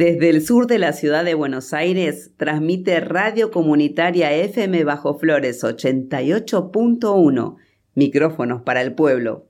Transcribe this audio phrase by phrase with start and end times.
[0.00, 5.62] Desde el sur de la ciudad de Buenos Aires, transmite Radio Comunitaria FM Bajo Flores
[5.62, 7.56] 88.1.
[7.94, 9.49] Micrófonos para el pueblo.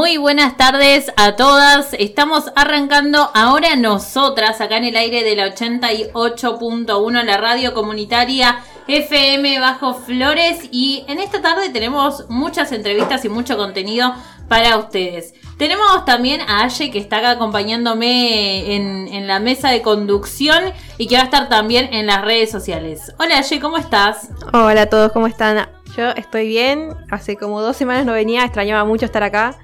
[0.00, 1.92] Muy buenas tardes a todas.
[1.92, 9.60] Estamos arrancando ahora nosotras acá en el aire de la 88.1, la radio comunitaria FM
[9.60, 10.70] Bajo Flores.
[10.72, 14.14] Y en esta tarde tenemos muchas entrevistas y mucho contenido
[14.48, 15.34] para ustedes.
[15.58, 20.64] Tenemos también a Aye que está acá acompañándome en, la mesa de conducción
[20.96, 23.12] y que va a estar también en las redes sociales.
[23.18, 24.30] Hola Aye, ¿cómo estás?
[24.54, 25.68] Hola a todos, ¿cómo están?
[25.94, 29.58] Yo estoy bien, hace como dos semanas no venía, extrañaba mucho estar acá.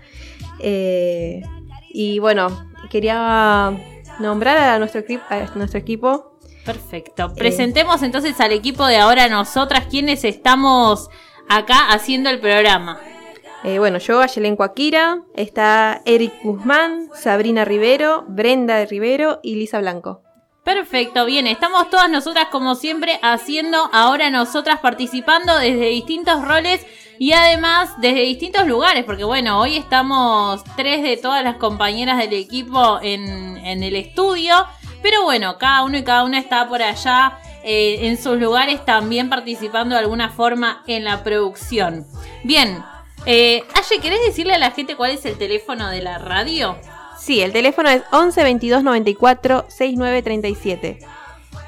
[0.61, 1.43] Eh,
[1.91, 3.73] y bueno, quería
[4.21, 6.39] nombrar a nuestro, a nuestro equipo.
[6.65, 7.33] Perfecto.
[7.35, 11.09] Presentemos entonces al equipo de ahora nosotras, quienes estamos
[11.49, 13.01] acá haciendo el programa.
[13.65, 20.23] Eh, bueno, yo, Ayelenco Akira, está Eric Guzmán, Sabrina Rivero, Brenda Rivero y Lisa Blanco.
[20.65, 26.85] Perfecto, bien, estamos todas nosotras como siempre haciendo ahora nosotras participando desde distintos roles
[27.19, 32.35] y además desde distintos lugares, porque bueno, hoy estamos tres de todas las compañeras del
[32.35, 34.55] equipo en, el estudio,
[35.03, 39.29] pero bueno, cada uno y cada una está por allá eh, en sus lugares también
[39.29, 42.07] participando de alguna forma en la producción.
[42.45, 42.83] Bien,
[43.27, 46.77] eh, Aye, ¿querés decirle a la gente cuál es el teléfono de la radio?
[47.19, 50.99] Sí, el teléfono es 11 22 94 69 37.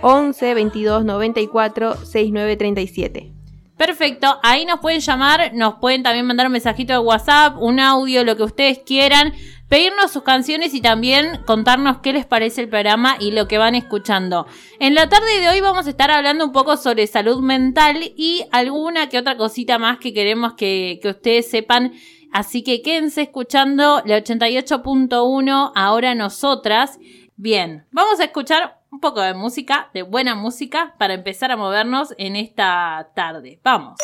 [0.03, 3.38] 11 22 94 69 37.
[3.79, 8.25] Perfecto, ahí nos pueden llamar, nos pueden también mandar un mensajito de WhatsApp, un audio,
[8.25, 9.33] lo que ustedes quieran,
[9.69, 13.77] pedirnos sus canciones y también contarnos qué les parece el programa y lo que van
[13.77, 14.49] escuchando.
[14.81, 18.45] En la tarde de hoy vamos a estar hablando un poco sobre salud mental y
[18.51, 21.93] alguna que otra cosita más que queremos que, que ustedes sepan
[22.31, 26.99] Así que quédense escuchando la 88.1, ahora nosotras.
[27.37, 32.15] Bien, vamos a escuchar un poco de música, de buena música, para empezar a movernos
[32.19, 33.61] en esta tarde.
[33.63, 33.99] Vamos.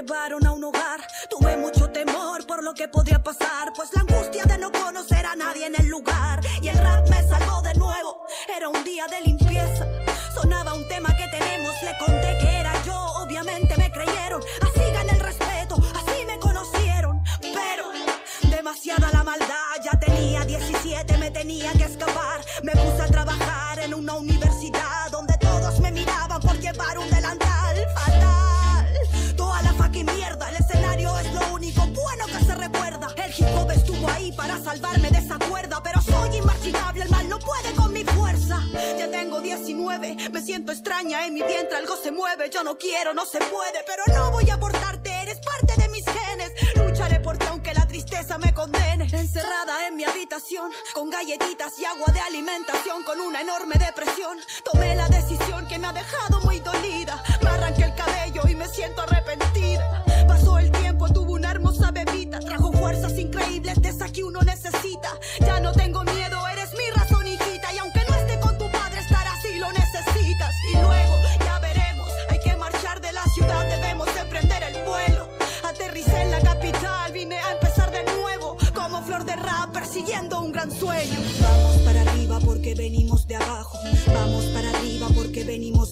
[0.00, 0.47] Le conté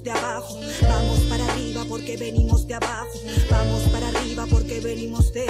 [0.06, 0.60] de abajo.
[0.82, 3.18] Vamos para arriba porque venimos de abajo.
[3.50, 5.46] Vamos para arriba porque venimos de.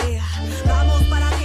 [0.64, 1.35] Vamos para arriba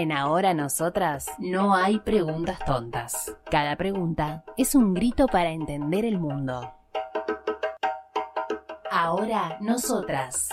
[0.00, 3.36] En Ahora Nosotras no hay preguntas tontas.
[3.50, 6.72] Cada pregunta es un grito para entender el mundo.
[8.90, 10.48] Ahora Nosotras.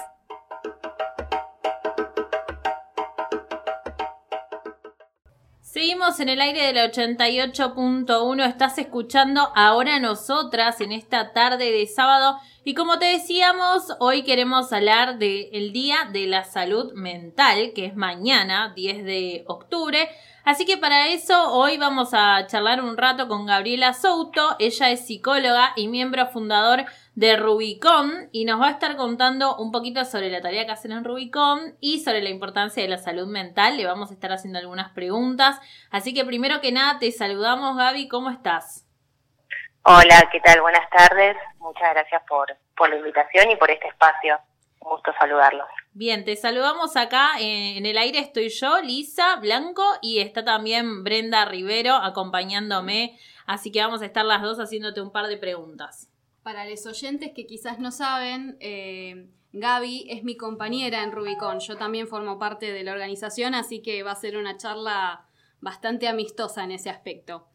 [5.77, 12.39] Seguimos en el aire del 88.1, estás escuchando ahora nosotras en esta tarde de sábado
[12.63, 17.95] y como te decíamos, hoy queremos hablar del Día de la Salud Mental, que es
[17.95, 20.09] mañana, 10 de octubre.
[20.47, 25.05] Así que para eso hoy vamos a charlar un rato con Gabriela Souto, ella es
[25.05, 26.85] psicóloga y miembro fundador
[27.15, 30.93] de Rubicon y nos va a estar contando un poquito sobre la tarea que hacen
[30.93, 33.75] en Rubicon y sobre la importancia de la salud mental.
[33.75, 35.59] Le vamos a estar haciendo algunas preguntas.
[35.91, 38.87] Así que primero que nada te saludamos Gaby, ¿cómo estás?
[39.83, 40.61] Hola, ¿qué tal?
[40.61, 41.35] Buenas tardes.
[41.57, 44.39] Muchas gracias por, por la invitación y por este espacio.
[44.87, 45.67] Un gusto saludarlos.
[45.91, 48.19] Bien, te saludamos acá en el aire.
[48.19, 53.19] Estoy yo, Lisa Blanco, y está también Brenda Rivero acompañándome.
[53.45, 56.09] Así que vamos a estar las dos haciéndote un par de preguntas.
[56.41, 61.59] Para los oyentes que quizás no saben, eh, Gaby es mi compañera en Rubicon.
[61.59, 65.25] Yo también formo parte de la organización, así que va a ser una charla
[65.59, 67.49] bastante amistosa en ese aspecto.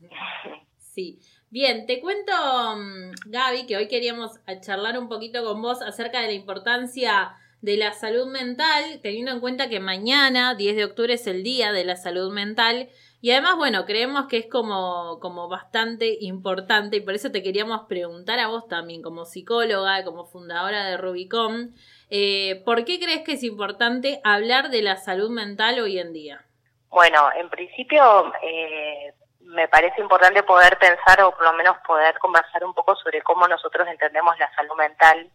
[0.92, 1.20] Sí.
[1.52, 2.32] Bien, te cuento,
[2.76, 7.76] mm, Gaby, que hoy queríamos charlar un poquito con vos acerca de la importancia de
[7.76, 11.84] la salud mental, teniendo en cuenta que mañana, 10 de octubre, es el Día de
[11.84, 12.88] la Salud Mental.
[13.20, 17.80] Y además, bueno, creemos que es como, como bastante importante y por eso te queríamos
[17.88, 21.74] preguntar a vos también, como psicóloga, como fundadora de Rubicon,
[22.10, 26.44] eh, ¿por qué crees que es importante hablar de la salud mental hoy en día?
[26.90, 29.12] Bueno, en principio eh,
[29.50, 33.48] me parece importante poder pensar o por lo menos poder conversar un poco sobre cómo
[33.48, 35.28] nosotros entendemos la salud mental.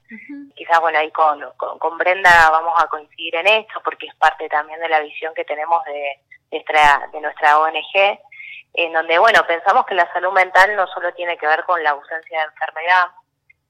[0.56, 4.48] Quizás, bueno, ahí con, con, con Brenda vamos a coincidir en esto porque es parte
[4.50, 6.20] también de la visión que tenemos de
[6.52, 8.20] nuestra, de nuestra ONG,
[8.74, 11.92] en donde, bueno, pensamos que la salud mental no solo tiene que ver con la
[11.92, 13.06] ausencia de enfermedad,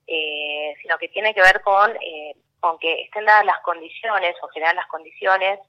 [0.08, 4.48] eh, sino que tiene que ver con, eh, con que estén dadas las condiciones o
[4.50, 5.60] generar las condiciones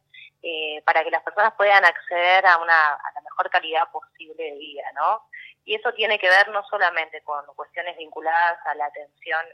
[0.43, 4.91] eh, para que las personas puedan acceder a, una, a mejor calidad posible de vida,
[4.95, 5.29] ¿no?
[5.65, 9.45] Y eso tiene que ver no solamente con cuestiones vinculadas a la atención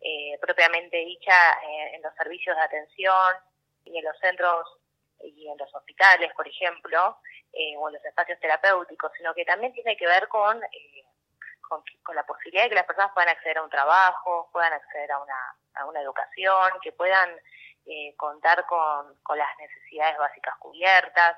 [0.00, 3.34] eh, propiamente dicha eh, en los servicios de atención
[3.84, 4.78] y en los centros
[5.20, 7.18] y en los hospitales, por ejemplo,
[7.78, 10.60] o en los espacios terapéuticos, sino que también tiene que ver con,
[11.66, 15.10] con, con, la posibilidad de que las personas puedan acceder a un trabajo, puedan acceder
[15.10, 17.30] a una, a una educación, que puedan
[17.86, 21.36] eh, contar con, con, las necesidades básicas cubiertas,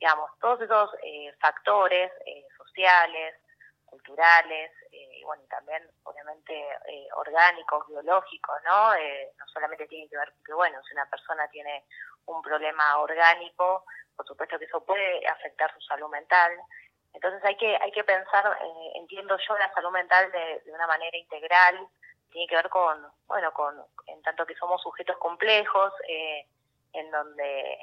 [0.00, 3.34] digamos, todos esos eh, factores eh, sociales,
[3.84, 6.64] culturales, y bueno, también obviamente
[7.16, 8.94] orgánicos, biológicos, ¿no?
[8.94, 11.84] no solamente tiene que ver con que, bueno, si una persona tiene
[12.26, 13.84] un problema orgánico,
[14.16, 16.52] por supuesto que eso puede afectar su salud mental,
[17.12, 18.56] entonces hay que hay que pensar,
[18.94, 21.88] entiendo yo, la salud mental de, de, una manera integral,
[22.30, 23.74] tiene que ver con, bueno, con,
[24.06, 26.46] en tanto que somos sujetos complejos, eh,
[26.92, 27.78] en donde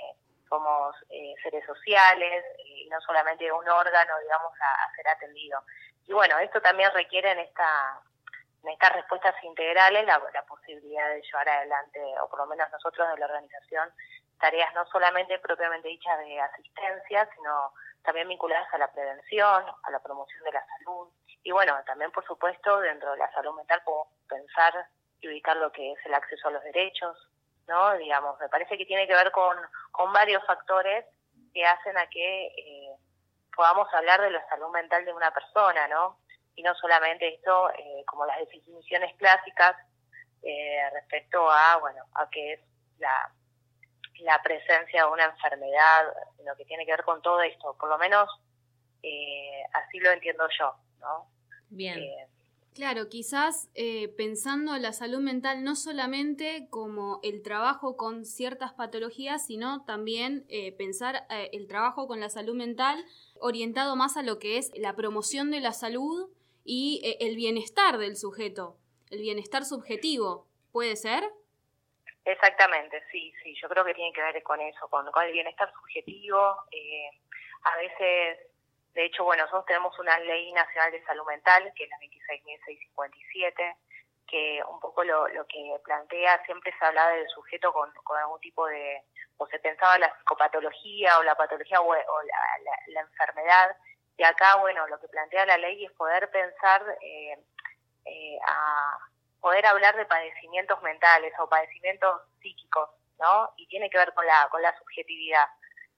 [0.50, 5.62] somos eh, seres sociales y no solamente un órgano, digamos, a, ser atendido.
[6.08, 8.00] Y bueno, esto también requiere en esta
[8.64, 13.08] en estas respuestas integrales la, la posibilidad de llevar adelante, o por lo menos nosotros
[13.10, 13.90] de la organización,
[14.40, 17.72] tareas no solamente propiamente dichas de asistencia, sino
[18.04, 21.08] también vinculadas a la prevención, a la promoción de la salud,
[21.48, 24.86] y bueno, también por supuesto dentro de la salud mental podemos pensar
[25.22, 27.18] y ubicar lo que es el acceso a los derechos,
[27.68, 27.98] ¿no?
[27.98, 29.56] Digamos, me parece que tiene que ver con,
[29.92, 31.06] con varios factores
[31.54, 32.92] que hacen a que eh,
[33.56, 36.20] podamos hablar de la salud mental de una persona, ¿no?
[36.56, 39.76] Y no solamente esto, eh, como las definiciones clásicas
[40.44, 42.60] eh, respecto a, bueno, a qué es
[43.00, 43.32] la,
[44.20, 47.98] la presencia de una enfermedad, sino que tiene que ver con todo esto, por lo
[47.98, 48.30] menos
[49.74, 51.30] así lo entiendo yo, ¿no?
[51.70, 52.28] Bien.
[52.78, 58.74] Eh, claro, quizás eh, pensando la salud mental no solamente como el trabajo con ciertas
[58.74, 63.04] patologías, sino también eh, pensar el trabajo con la salud mental
[63.40, 66.30] orientado más a lo que es la promoción de la salud
[66.64, 68.78] y el bienestar del sujeto,
[69.10, 70.48] el bienestar subjetivo.
[70.72, 71.24] ¿Puede ser?
[72.26, 75.72] Exactamente, sí, sí, yo creo que tiene que ver con eso, con, con el bienestar
[75.74, 76.38] subjetivo.
[76.38, 78.38] a veces
[78.98, 83.76] de hecho, bueno, nosotros tenemos una ley nacional de salud mental, que es la 26.657,
[84.26, 88.66] que un poco lo, lo que plantea, siempre se hablaba del sujeto con, algún tipo
[88.66, 89.04] de,
[89.38, 93.78] o se pensaba la psicopatología o la patología o, la, enfermedad,
[94.18, 97.38] y acá, bueno, lo que plantea la ley es poder pensar, eh,
[98.04, 98.98] eh, a
[99.40, 102.90] poder hablar de padecimientos mentales o padecimientos psíquicos,
[103.20, 103.54] ¿no?
[103.58, 105.48] Y tiene que ver con la, con la subjetividad,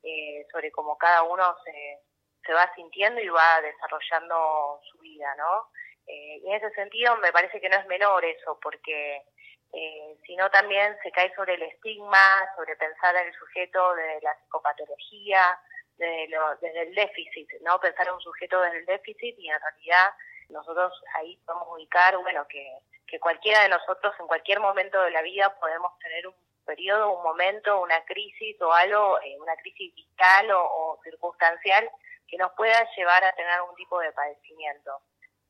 [0.03, 2.08] eh, sobre cómo cada uno se,
[2.45, 5.69] se va sintiendo y va desarrollando su vida, ¿no?
[6.07, 9.23] Eh, y en ese sentido me parece que no es menor eso, porque
[9.71, 14.35] eh, sino también se cae sobre el estigma, sobre pensar en el sujeto de la
[14.37, 15.59] psicopatología,
[15.97, 17.79] desde, el déficit, ¿no?
[17.79, 20.13] Pensar en un sujeto desde el déficit y en realidad
[20.47, 22.71] nosotros ahí podemos ubicar, bueno, que,
[23.05, 27.23] que cualquiera de nosotros en cualquier momento de la vida podemos tener un periodo, un
[27.23, 31.89] momento, una crisis o algo, eh, una crisis vital o circunstancial
[32.29, 35.01] que nos pueda llevar a tener algún tipo de padecimiento.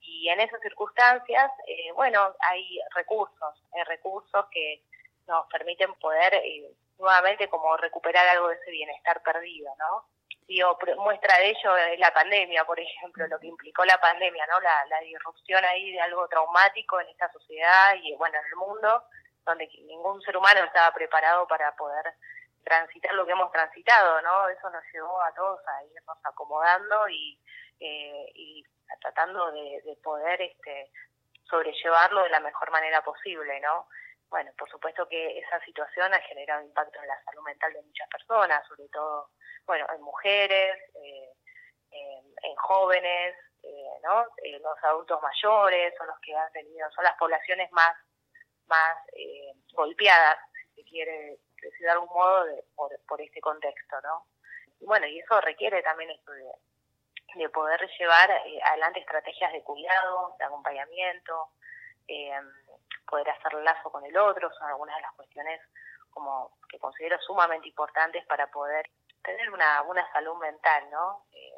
[0.01, 4.83] Y en esas circunstancias, eh, bueno, hay recursos, hay recursos que
[5.27, 10.05] nos permiten poder eh, nuevamente como recuperar algo de ese bienestar perdido, ¿no?
[10.47, 14.59] Digo, muestra de ello es la pandemia, por ejemplo, lo que implicó la pandemia, ¿no?
[14.61, 19.03] La, la disrupción ahí de algo traumático en esta sociedad y, bueno, en el mundo,
[19.45, 22.15] donde ningún ser humano estaba preparado para poder
[22.69, 24.47] transitar lo que hemos transitado, ¿no?
[24.47, 27.37] Eso nos llevó a todos a irnos acomodando y,
[27.79, 28.63] eh, y
[29.01, 30.91] tratando de, poder este,
[31.43, 33.87] sobrellevarlo de la mejor manera posible, ¿no?
[34.29, 38.07] Bueno, por supuesto que esa situación ha generado impacto en la salud mental de muchas
[38.09, 39.31] personas, sobre todo,
[39.65, 41.29] bueno, en mujeres, eh,
[41.91, 44.25] en, jóvenes, eh, ¿no?
[44.59, 47.95] los adultos mayores son los que han tenido, son las poblaciones más,
[48.67, 48.97] más
[49.73, 54.25] golpeadas, si se quiere decir de algún modo, de, por, este contexto, ¿no?
[54.79, 60.35] Y bueno, y eso requiere también esto de, poder llevar eh, adelante estrategias de cuidado,
[60.39, 61.49] de acompañamiento,
[62.07, 62.31] eh,
[63.07, 65.61] poder hacer lazo con el otro, son algunas de las cuestiones
[66.09, 68.89] como que considero sumamente importantes para poder
[69.23, 71.25] tener una, una salud mental, ¿no?
[71.33, 71.53] Eh,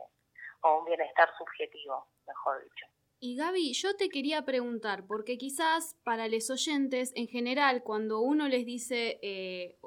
[0.61, 2.85] o un bienestar subjetivo, mejor dicho.
[3.19, 8.47] Y Gaby, yo te quería preguntar, porque quizás para los oyentes, en general, cuando uno
[8.47, 9.77] les dice eh,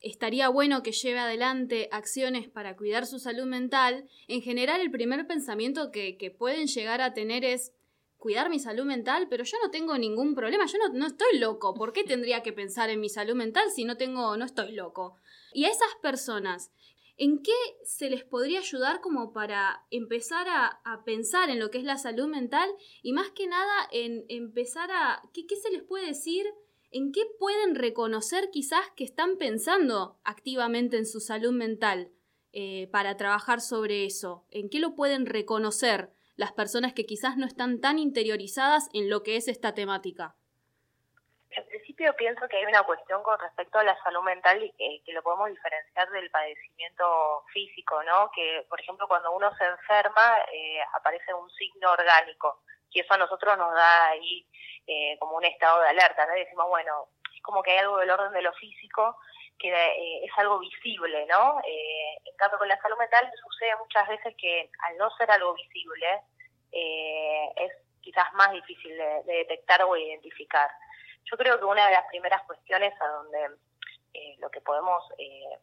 [0.00, 5.26] estaría bueno que lleve adelante acciones para cuidar su salud mental, en general el primer
[5.26, 7.72] pensamiento que, pueden llegar a tener es
[8.16, 11.74] cuidar mi salud mental, pero yo no tengo ningún problema, yo no, no, estoy loco,
[11.74, 15.16] ¿por qué tendría que pensar en mi salud mental si no tengo, no estoy loco?
[15.52, 16.70] Y a esas personas,
[17.18, 21.84] ¿En qué se les podría ayudar como para empezar a, pensar en lo que es
[21.84, 22.68] la salud mental
[23.02, 25.22] y más que nada en empezar a...
[25.32, 26.44] ¿Qué, qué se les puede decir?
[26.96, 32.10] ¿En qué pueden reconocer quizás que están pensando activamente en su salud mental
[32.54, 34.46] eh, para trabajar sobre eso?
[34.50, 39.22] ¿En qué lo pueden reconocer las personas que quizás no están tan interiorizadas en lo
[39.22, 40.36] que es esta temática?
[41.50, 45.12] En principio pienso que hay una cuestión con respecto a la salud mental y que,
[45.12, 48.30] lo podemos diferenciar del padecimiento físico, ¿no?
[48.34, 53.18] Que, por ejemplo, cuando uno se enferma eh, aparece un signo orgánico y eso a
[53.18, 54.46] nosotros nos da ahí
[54.86, 56.34] eh, como un estado de alerta, ¿no?
[56.34, 59.18] decimos, bueno, es como que hay algo del orden de lo físico
[59.58, 61.60] que eh, es algo visible, ¿no?
[61.64, 66.20] en cambio, con la salud mental sucede muchas veces que al no ser algo visible
[66.70, 70.70] es quizás más difícil de detectar o identificar.
[71.24, 73.56] Yo creo que una de las primeras cuestiones a donde
[74.14, 75.58] eh, lo que podemos, eh,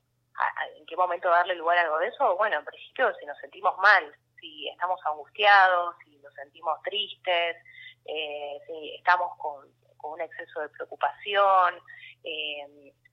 [0.78, 3.78] en qué momento darle lugar a algo de eso, bueno, en principio si nos sentimos
[3.80, 7.58] mal, si estamos angustiados, si nos sentimos tristes,
[8.06, 9.68] eh, si estamos con,
[10.04, 11.76] un exceso de preocupación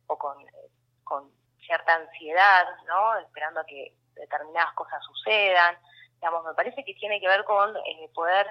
[0.08, 0.44] o con,
[1.04, 1.30] con
[1.64, 3.16] cierta ansiedad, ¿no?
[3.18, 5.76] Esperando a que determinadas cosas sucedan.
[6.14, 7.74] Digamos, me parece que tiene que ver con
[8.12, 8.46] poder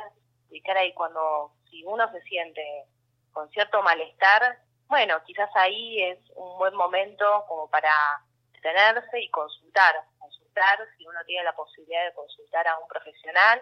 [0.49, 2.85] ubicar ahí cuando, si uno se siente
[3.31, 7.93] con cierto malestar, bueno, quizás ahí es un buen momento como para
[8.53, 13.61] detenerse y consultar, consultar si uno tiene la posibilidad de consultar a un profesional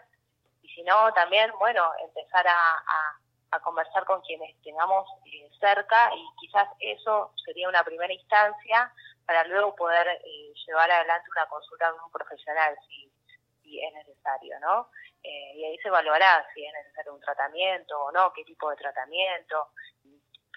[0.68, 3.18] y si no, también, bueno, empezar a,
[3.64, 8.94] conversar con quienes tengamos eh, cerca y quizás eso sería una primera instancia
[9.26, 13.12] para luego poder eh, llevar adelante una consulta con un profesional si,
[13.63, 14.89] si es necesario, ¿no?
[15.24, 18.76] Eh, y ahí se evaluará si es necesario un tratamiento o no, qué tipo de
[18.76, 19.70] tratamiento.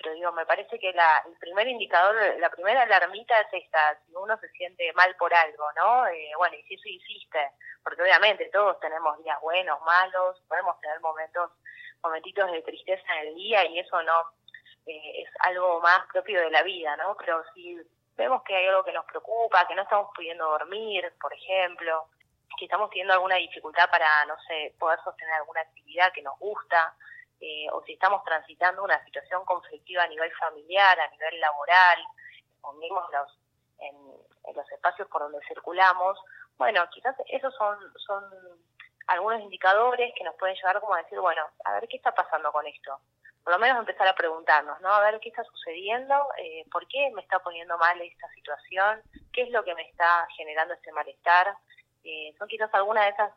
[0.02, 4.14] Pero digo, me parece que la, el primer indicador, la primera alarmita es esta, si
[4.14, 6.06] uno se siente mal por algo, ¿no?
[6.06, 11.00] Eh, bueno, y si eso insiste, porque obviamente todos tenemos días buenos, malos, podemos tener
[11.00, 11.50] momentos,
[12.02, 14.32] momentitos de tristeza en el día y eso no
[14.86, 17.14] eh, es algo más propio de la vida, ¿no?
[17.18, 17.78] Pero si
[18.16, 22.06] vemos que hay algo que nos preocupa, que no estamos pudiendo dormir, por ejemplo,
[22.58, 26.94] que estamos teniendo alguna dificultad para, no sé, poder sostener alguna actividad que nos gusta,
[27.40, 31.98] eh, o si estamos transitando una situación conflictiva a nivel familiar, a nivel laboral,
[32.62, 33.38] o mismo los,
[33.79, 36.18] en, los espacios por donde circulamos,
[36.59, 38.24] bueno, quizás esos son, son
[39.07, 42.53] algunos indicadores que nos pueden llevar como a decir, bueno, a ver qué está pasando
[42.53, 43.00] con esto.
[43.42, 44.90] Por lo menos empezar a preguntarnos, ¿no?
[44.90, 49.00] A ver qué está sucediendo, eh, por qué me está poniendo mal esta situación,
[49.33, 51.57] qué es lo que me está generando este malestar,
[52.05, 53.33] eh, son quizás algunas de esas,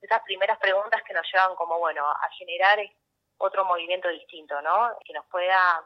[0.00, 2.78] esas primeras preguntas que nos llevan como, bueno, a generar
[3.38, 4.90] otro movimiento distinto, ¿no?
[5.04, 5.82] Que nos pueda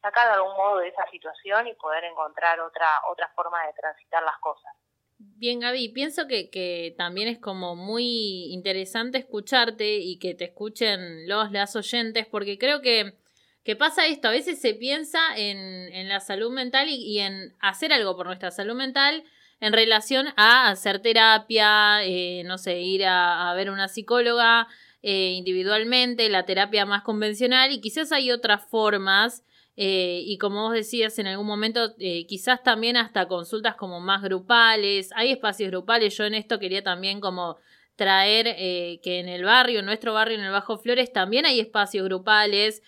[0.00, 4.22] sacar de algún modo de esa situación y poder encontrar otra, otra forma de transitar
[4.22, 4.72] las cosas.
[5.18, 11.28] Bien, Gaby, pienso que, que también es como muy interesante escucharte y que te escuchen
[11.28, 13.18] los, las oyentes, porque creo que,
[13.64, 15.58] que pasa esto, a veces se piensa en,
[15.92, 19.24] en la salud mental y, y en hacer algo por nuestra salud mental,
[19.60, 24.68] en relación a hacer terapia, eh, no sé, ir a, ver una psicóloga
[25.02, 29.44] eh, individualmente, la terapia más convencional y quizás hay otras formas.
[29.76, 31.94] Eh, y como vos decías en algún momento,
[32.26, 37.20] quizás también hasta consultas como más grupales, hay espacios grupales, yo en esto quería también
[37.20, 37.58] como
[37.94, 38.56] traer
[39.00, 42.82] que en el barrio, en nuestro barrio, en el Bajo Flores, también hay espacios grupales,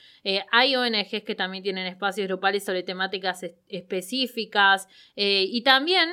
[0.51, 6.11] hay ONGs que también tienen espacios grupales sobre temáticas específicas y también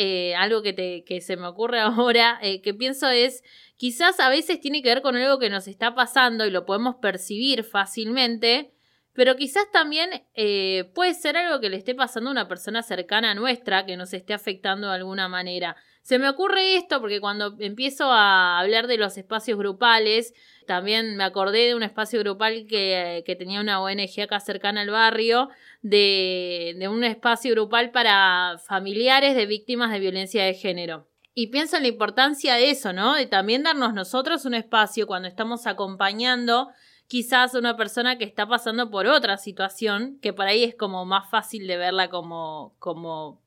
[0.00, 3.42] eh, algo que, te, que se me ocurre ahora, eh, que pienso es,
[3.76, 6.96] quizás a veces tiene que ver con algo que nos está pasando y lo podemos
[6.96, 8.72] percibir fácilmente,
[9.12, 13.32] pero quizás también eh, puede ser algo que le esté pasando a una persona cercana
[13.32, 15.74] a nuestra que nos esté afectando de alguna manera.
[16.08, 20.32] Se me ocurre esto porque cuando empiezo a hablar de los espacios grupales,
[20.66, 25.50] también me acordé de un espacio grupal que, tenía una ONG acá cercana al barrio,
[25.82, 31.06] de, de un espacio grupal para familiares de víctimas de violencia de género.
[31.34, 33.12] Y pienso en la importancia de eso, ¿no?
[33.14, 36.70] De también darnos nosotros un espacio cuando estamos acompañando
[37.06, 41.28] quizás una persona que está pasando por otra situación, que por ahí es como más
[41.28, 43.42] fácil de verla como, como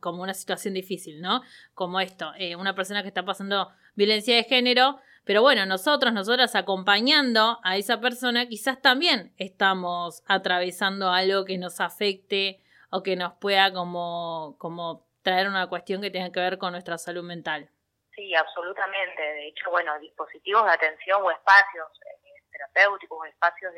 [0.00, 1.42] como una situación difícil, ¿no?
[1.74, 6.54] Como esto, eh, una persona que está pasando violencia de género, pero bueno, nosotros, nosotras
[6.54, 13.32] acompañando a esa persona, quizás también estamos atravesando algo que nos afecte o que nos
[13.34, 17.68] pueda como, como traer una cuestión que tenga que ver con nuestra salud mental.
[18.14, 19.20] Sí, absolutamente.
[19.20, 23.72] De hecho, bueno, dispositivos de atención o espacios eh, terapéuticos espacios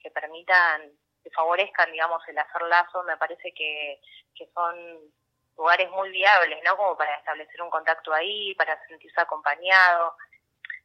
[0.00, 0.90] que permitan
[1.28, 4.00] que favorezcan, digamos, el hacer lazo, me parece que,
[4.34, 4.74] que son
[5.56, 6.76] lugares muy viables, ¿no?
[6.76, 10.16] Como para establecer un contacto ahí, para sentirse acompañado.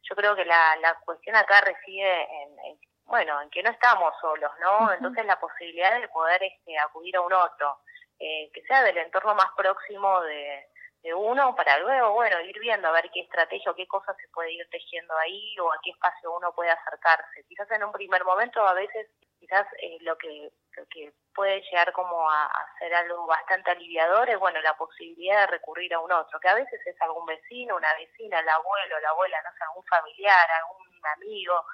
[0.02, 4.50] Yo creo que la, la cuestión acá reside en, bueno, en que no estamos solos,
[4.60, 4.92] ¿no?
[4.92, 7.78] Entonces la posibilidad de poder este, acudir a un otro,
[8.18, 10.66] eh, que sea del entorno más próximo de,
[11.02, 14.28] de uno para luego, bueno, ir viendo a ver qué estrategia o qué cosas se
[14.28, 17.44] puede ir tejiendo ahí o a qué espacio uno puede acercarse.
[17.48, 19.08] Quizás en un primer momento a veces
[19.44, 24.28] quizás eh, lo que lo que puede llegar como a, hacer ser algo bastante aliviador
[24.28, 27.76] es bueno la posibilidad de recurrir a un otro, que a veces es algún vecino,
[27.76, 31.64] una vecina, el abuelo, la abuela, no sé, algún familiar, algún amigo.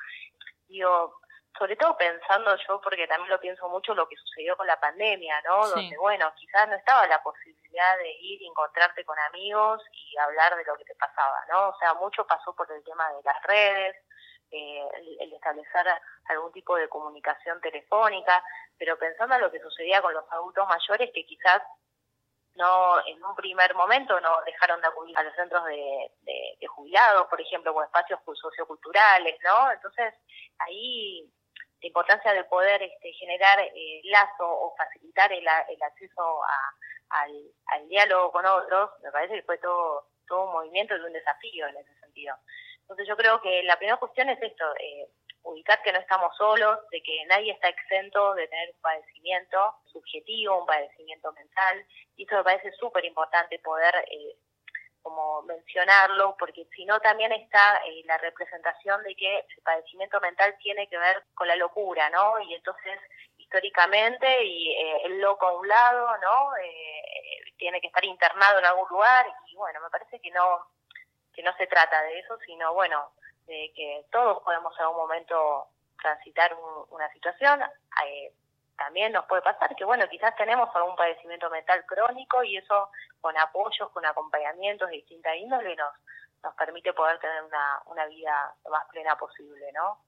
[0.68, 1.14] Digo,
[1.58, 5.40] sobre todo pensando yo, porque también lo pienso mucho, lo que sucedió con la pandemia,
[5.42, 5.66] ¿no?
[5.66, 10.56] Donde, bueno, quizás no estaba la posibilidad de ir y encontrarte con amigos y hablar
[10.56, 11.68] de lo que te pasaba, ¿no?
[11.70, 13.96] O sea, mucho pasó por el tema de las redes,
[14.50, 14.88] eh,
[15.20, 15.86] el, establecer
[16.26, 18.42] algún tipo de comunicación telefónica,
[18.78, 21.62] pero pensando en lo que sucedía con los adultos mayores que quizás
[22.54, 27.26] no en un primer momento no dejaron de acudir a los centros de, de jubilados,
[27.28, 29.72] por ejemplo, o espacios socioculturales, ¿no?
[29.72, 30.14] Entonces,
[30.58, 31.32] ahí
[31.82, 36.40] la importancia de poder este, generar eh, lazo o facilitar el, acceso
[37.08, 41.66] al, diálogo con otros, me parece que fue todo, todo un movimiento y un desafío
[41.68, 42.36] en ese sentido.
[42.90, 45.06] Entonces yo creo que la primera cuestión es esto, eh,
[45.44, 50.58] ubicar que no estamos solos, de que nadie está exento de tener un padecimiento subjetivo,
[50.58, 54.34] un padecimiento mental, y eso me parece súper importante poder eh,
[55.02, 60.56] como mencionarlo, porque si no también está eh, la representación de que el padecimiento mental
[60.58, 62.40] tiene que ver con la locura, ¿no?
[62.40, 62.98] Y entonces
[63.36, 66.56] históricamente y eh, el loco a un lado, ¿no?
[66.56, 70.66] Eh, tiene que estar internado en algún lugar y bueno, me parece que no
[71.32, 73.12] que no se trata de eso, sino bueno,
[73.46, 75.66] de que todos podemos en algún momento
[76.00, 76.56] transitar
[76.90, 77.62] una situación.
[78.06, 78.32] Eh,
[78.76, 82.90] también nos puede pasar que, bueno, quizás tenemos algún padecimiento mental crónico y eso
[83.20, 85.92] con apoyos, con acompañamientos de distinta índole nos,
[86.42, 89.98] nos permite poder tener una, una vida lo más plena posible, ¿no?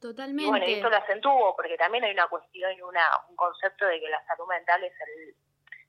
[0.00, 0.44] Totalmente.
[0.44, 4.00] Y bueno, esto lo acentúo porque también hay una cuestión y una, un concepto de
[4.00, 5.34] que la salud mental es el,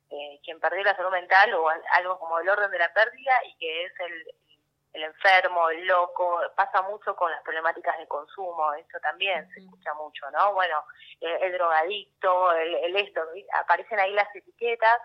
[0.10, 3.56] eh, quien perdió la salud mental o algo como el orden de la pérdida y
[3.58, 4.36] que es el,
[4.96, 9.94] el enfermo, el loco, pasa mucho con las problemáticas de consumo, eso también se escucha
[9.96, 10.54] mucho, ¿no?
[10.54, 10.86] Bueno,
[11.20, 13.22] el, drogadicto, el, esto,
[13.54, 15.02] aparecen ahí las etiquetas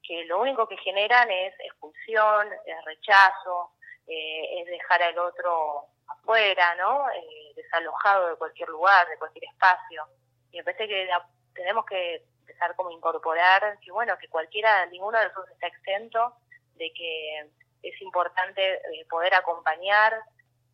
[0.00, 3.72] que lo único que generan es expulsión, es rechazo,
[4.06, 7.08] eh, es dejar al otro afuera, ¿no?
[7.10, 10.06] Eh, desalojado de cualquier lugar, de cualquier espacio.
[10.52, 11.08] Y me parece que
[11.54, 16.36] tenemos que empezar como incorporar que, bueno, que cualquiera, ninguno de nosotros está exento
[16.74, 17.50] de que
[17.82, 20.22] es importante eh, poder acompañar,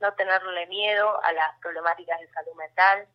[0.01, 3.09] no tenerle miedo a las problemáticas de salud mental,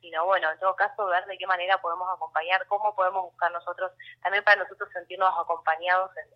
[0.00, 3.92] sino bueno, en todo caso ver de qué manera podemos acompañar, cómo podemos buscar nosotros,
[4.22, 6.28] también para nosotros sentirnos acompañados en,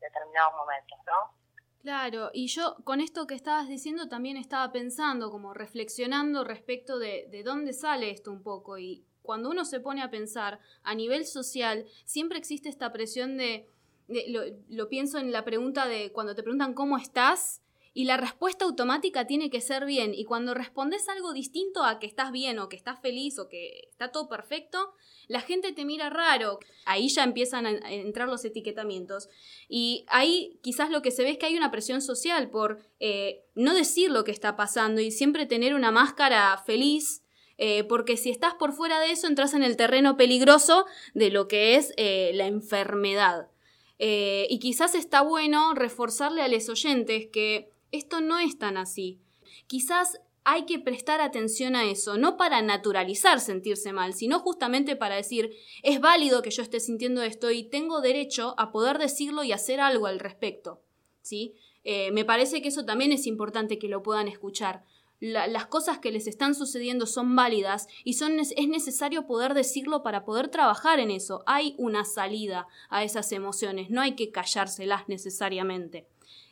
[0.00, 1.34] determinados momentos, ¿no?
[1.82, 7.26] Claro, y yo con esto que estabas diciendo también estaba pensando, como reflexionando respecto de,
[7.30, 8.76] de dónde sale esto un poco.
[8.76, 13.68] Y cuando uno se pone a pensar a nivel social, siempre existe esta presión de
[14.08, 17.62] lo, pienso en la pregunta de cuando te preguntan cómo estás
[17.96, 20.12] y la respuesta automática tiene que ser bien.
[20.14, 23.88] Y cuando respondes algo distinto a que estás bien o que estás feliz o que
[23.90, 24.92] está todo perfecto,
[25.28, 26.58] la gente te mira raro.
[26.84, 29.30] Ahí ya empiezan a entrar los etiquetamientos.
[29.66, 33.46] Y ahí quizás lo que se ve es que hay una presión social por eh,
[33.54, 37.22] no decir lo que está pasando y siempre tener una máscara feliz.
[37.56, 41.48] Eh, porque si estás por fuera de eso, entras en el terreno peligroso de lo
[41.48, 43.48] que es eh, la enfermedad.
[43.98, 49.20] Eh, y quizás está bueno reforzarle a los oyentes que esto no es tan así.
[49.66, 55.16] Quizás hay que prestar atención a eso, no para naturalizar sentirse mal, sino justamente para
[55.16, 55.50] decir,
[55.82, 59.80] es válido que yo esté sintiendo esto y tengo derecho a poder decirlo y hacer
[59.80, 60.82] algo al respecto.
[61.20, 61.54] ¿sí?
[61.82, 64.84] Eh, me parece que eso también es importante que lo puedan escuchar
[65.20, 70.24] las cosas que les están sucediendo son válidas y son, es necesario poder decirlo para
[70.24, 71.42] poder trabajar en eso.
[71.46, 76.06] Hay una salida a esas emociones, no hay que callárselas necesariamente.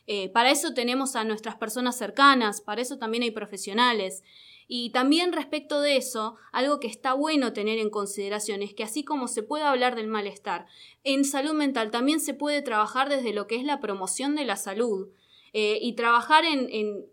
[0.07, 4.23] Eh, para eso tenemos a nuestras personas cercanas, para eso también hay profesionales.
[4.67, 9.03] Y también respecto de eso, algo que está bueno tener en consideración es que así
[9.03, 10.65] como se puede hablar del malestar,
[11.03, 14.55] en salud mental también se puede trabajar desde lo que es la promoción de la
[14.55, 15.09] salud.
[15.57, 17.05] Eh, y trabajar en,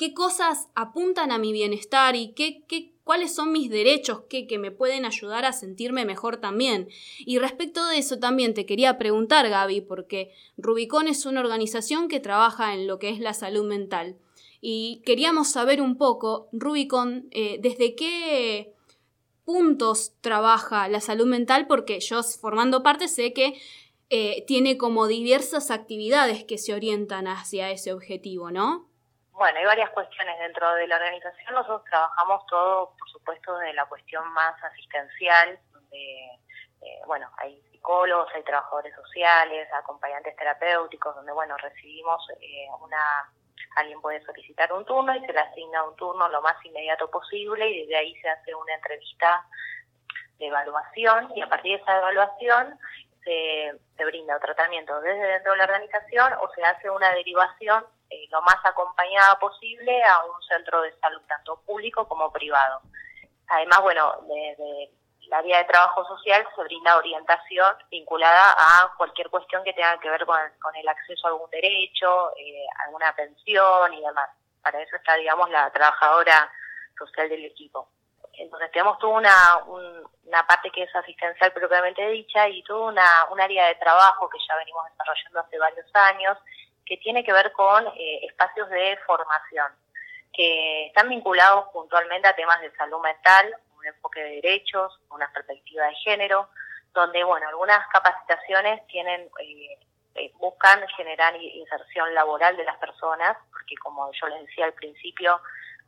[0.00, 4.58] qué cosas apuntan a mi bienestar y qué, qué, cuáles son mis derechos que, que
[4.58, 6.88] me pueden ayudar a sentirme mejor también.
[7.18, 12.18] Y respecto de eso también te quería preguntar, Gaby, porque Rubicón es una organización que
[12.18, 14.16] trabaja en lo que es la salud mental.
[14.62, 18.72] Y queríamos saber un poco, Rubicon, eh, desde qué
[19.44, 23.60] puntos trabaja la salud mental, porque yo formando parte sé que
[24.08, 28.89] eh, tiene como diversas actividades que se orientan hacia ese objetivo, ¿no?
[29.40, 31.54] Bueno, hay varias cuestiones dentro de la organización.
[31.54, 36.24] Nosotros trabajamos todo, por supuesto, de la cuestión más asistencial, donde,
[36.82, 43.32] eh, bueno, hay psicólogos, hay trabajadores sociales, acompañantes terapéuticos, donde, bueno, recibimos eh, una
[43.76, 47.66] alguien puede solicitar un turno y se le asigna un turno lo más inmediato posible
[47.66, 49.46] y desde ahí se hace una entrevista
[50.38, 52.78] de evaluación y a partir de esa evaluación
[53.24, 57.86] se, se brinda un tratamiento desde dentro de la organización o se hace una derivación
[58.10, 62.82] eh, lo más acompañada posible a un centro de salud, tanto público como privado.
[63.48, 64.90] Además, bueno, desde
[65.28, 70.10] la vía de trabajo social se brinda orientación vinculada a cualquier cuestión que tenga que
[70.10, 70.40] ver con,
[70.74, 74.28] el acceso a algún derecho, eh, alguna pensión y demás.
[74.60, 76.50] Para eso está, digamos, la trabajadora
[76.98, 77.88] social del equipo.
[78.34, 79.64] Entonces tenemos toda una,
[80.24, 84.38] una parte que es asistencial propiamente dicha y toda una, un área de trabajo que
[84.48, 86.38] ya venimos desarrollando hace varios años
[86.90, 89.70] que tiene que ver con eh, espacios de formación
[90.32, 95.86] que están vinculados puntualmente a temas de salud mental, un enfoque de derechos, una perspectiva
[95.86, 96.48] de género,
[96.92, 99.78] donde bueno algunas capacitaciones tienen eh,
[100.16, 105.40] eh, buscan generar inserción laboral de las personas, porque como yo les decía al principio,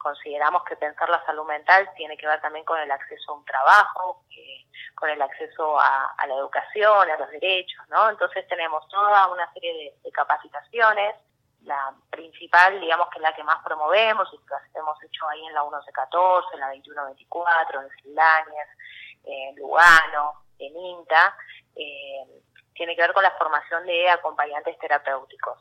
[0.03, 3.45] consideramos que pensar la salud mental tiene que ver también con el acceso a un
[3.45, 4.25] trabajo,
[4.95, 8.11] con el acceso a, la educación, a los derechos, ¿no?
[8.11, 11.15] Entonces tenemos toda una serie de, capacitaciones,
[11.63, 15.55] la principal, digamos que es la que más promovemos, y que hemos hecho ahí en
[15.55, 18.69] la 1114, en la 2124, en Sildañez,
[19.25, 21.37] en Lugano, en INTA,
[21.77, 22.43] eh,
[22.75, 25.59] tiene que ver con la formación de acompañantes terapéuticos.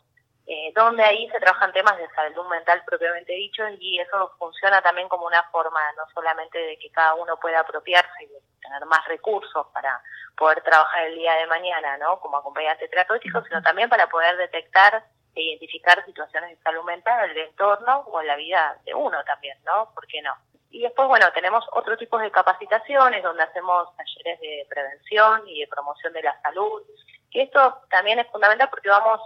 [0.48, 5.08] Eh, donde ahí se trabajan temas de salud mental propiamente dicho y eso funciona también
[5.08, 9.68] como una forma no solamente de que cada uno pueda apropiarse y tener más recursos
[9.72, 10.02] para
[10.36, 12.20] poder trabajar el día de mañana, ¿no?
[12.20, 15.04] Como acompañante terapéutico, sino también para poder detectar
[15.36, 19.24] e identificar situaciones de salud mental en el entorno o en la vida de uno
[19.24, 19.92] también, ¿no?
[19.94, 20.36] ¿Por qué no?
[20.72, 25.68] Y después, bueno, tenemos otro tipo de capacitaciones donde hacemos talleres de prevención y de
[25.68, 26.82] promoción de la salud.
[27.30, 29.22] Y esto también es fundamental porque vamos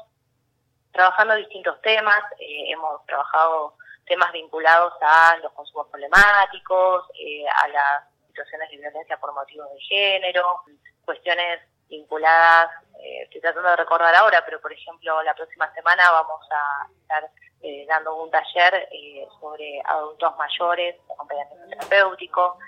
[0.95, 8.03] trabajando distintos temas, eh, hemos trabajado temas vinculados a los consumos problemáticos, eh, a las
[8.27, 10.61] situaciones de violencia por motivos de género,
[11.03, 16.41] cuestiones vinculadas, eh, estoy tratando de recordar ahora, pero por ejemplo la próxima semana vamos
[16.49, 17.29] a estar
[17.87, 18.87] dando un taller
[19.39, 22.59] sobre adultos mayores, acompañamiento terapéutico.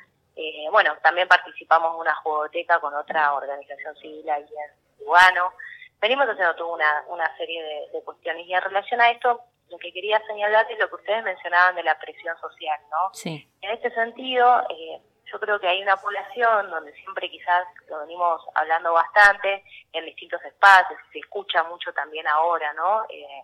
[0.71, 5.53] bueno, también participamos en una jugoteca con otra organización civil ahí en Lugano
[6.01, 9.91] venimos haciendo toda una, una serie de, cuestiones y en relación a esto lo que
[9.91, 13.13] quería señalar es lo que ustedes mencionaban de la presión social, ¿no?
[13.13, 13.49] Sí.
[13.62, 18.41] En este sentido, eh, yo creo que hay una población donde siempre quizás lo venimos
[18.55, 23.03] hablando bastante en distintos espacios, se escucha mucho también ahora, ¿no?
[23.10, 23.41] Eh,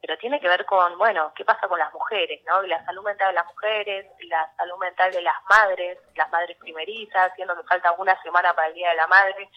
[0.00, 2.64] pero tiene que ver con, bueno, qué pasa con las mujeres, ¿no?
[2.64, 6.56] Y la salud mental de las mujeres, la salud mental de las madres, las madres
[6.56, 9.50] primerizas, siendo que falta una semana para el Día de la Madre,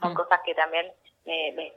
[0.00, 0.90] son cosas que también
[1.26, 1.72] me,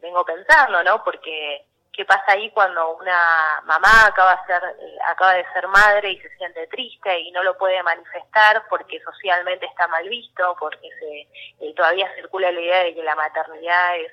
[0.00, 1.02] vengo pensando, ¿no?
[1.04, 6.12] Porque qué pasa ahí cuando una mamá acaba de ser eh, acaba de ser madre
[6.12, 10.88] y se siente triste y no lo puede manifestar porque socialmente está mal visto, porque
[10.98, 14.12] se eh, todavía circula la idea de que la maternidad es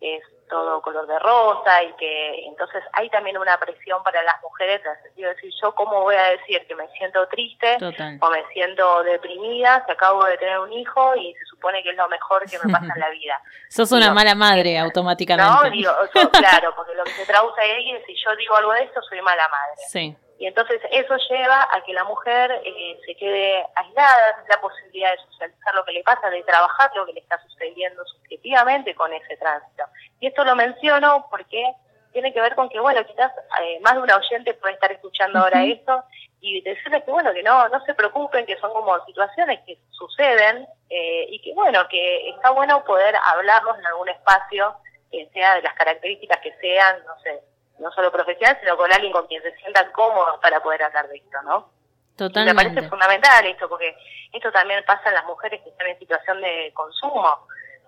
[0.00, 4.80] es todo color de rosa y que entonces hay también una presión para las mujeres
[4.84, 7.76] en el sentido de decir yo cómo voy a decir que me siento triste
[8.20, 11.96] o me siento deprimida si acabo de tener un hijo y se supone que es
[11.96, 13.40] lo mejor que me pasa en la vida.
[13.68, 15.52] Sos una mala madre automáticamente.
[15.52, 15.92] No, digo,
[16.32, 19.20] claro, porque lo que se traduce ahí es si yo digo algo de esto soy
[19.22, 19.82] mala madre.
[19.88, 20.16] Sí.
[20.38, 25.18] Y entonces eso lleva a que la mujer eh, se quede aislada, la posibilidad de
[25.24, 29.36] socializar lo que le pasa, de trabajar lo que le está sucediendo subjetivamente con ese
[29.36, 29.82] tránsito.
[30.20, 31.74] Y esto lo menciono porque
[32.12, 35.40] tiene que ver con que, bueno, quizás eh, más de una oyente puede estar escuchando
[35.40, 36.04] ahora esto
[36.40, 40.66] y decirles que, bueno, que no, no se preocupen, que son como situaciones que suceden
[40.88, 44.76] eh, y que, bueno, que está bueno poder hablarlos en algún espacio
[45.10, 47.40] que sea de las características que sean, no sé,
[47.78, 51.16] no solo profesional, sino con alguien con quien se sientan cómodos para poder hablar de
[51.16, 51.70] esto, ¿no?
[52.16, 52.54] Totalmente.
[52.54, 53.96] me parece fundamental esto, porque
[54.32, 57.46] esto también pasa en las mujeres que están en situación de consumo.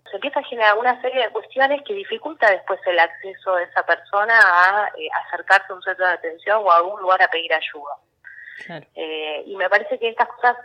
[0.09, 3.85] Se empieza a generar una serie de cuestiones que dificulta después el acceso de esa
[3.85, 7.53] persona a eh, acercarse a un centro de atención o a algún lugar a pedir
[7.53, 7.95] ayuda.
[8.69, 10.57] Eh, y me parece que estas cosas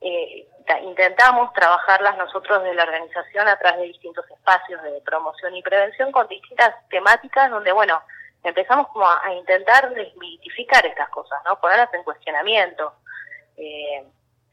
[0.00, 0.48] eh,
[0.82, 6.10] intentamos trabajarlas nosotros de la organización a través de distintos espacios de promoción y prevención
[6.10, 8.02] con distintas temáticas donde, bueno,
[8.42, 11.58] empezamos como a, intentar desmitificar estas cosas, ¿no?
[11.60, 12.94] Ponerlas en cuestionamiento.
[13.56, 14.04] Eh,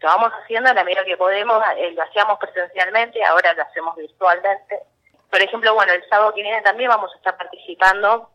[0.02, 3.96] lo vamos haciendo a la medida que podemos, eh, lo hacíamos presencialmente, ahora lo hacemos
[3.96, 4.84] virtualmente.
[5.30, 8.30] por ejemplo, bueno, el sábado que viene también vamos a estar participando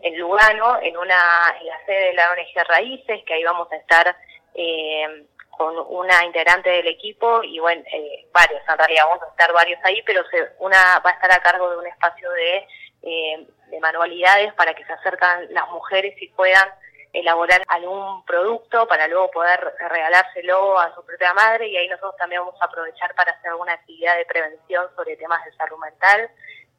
[0.00, 3.76] en Lugano, en una en la sede de la ONG Raíces, que ahí vamos a
[3.76, 4.16] estar
[4.54, 9.52] eh, con una integrante del equipo y bueno, eh, varios, en realidad vamos a estar
[9.52, 12.66] varios ahí, pero se, una va a estar a cargo de un espacio de,
[13.02, 16.68] eh, de manualidades para que se acercan las mujeres y puedan
[17.12, 21.66] elaborar algún producto para luego poder regalárselo a su propia madre.
[21.68, 25.44] Y ahí nosotros también vamos a aprovechar para hacer alguna actividad de prevención sobre temas
[25.44, 26.30] de salud mental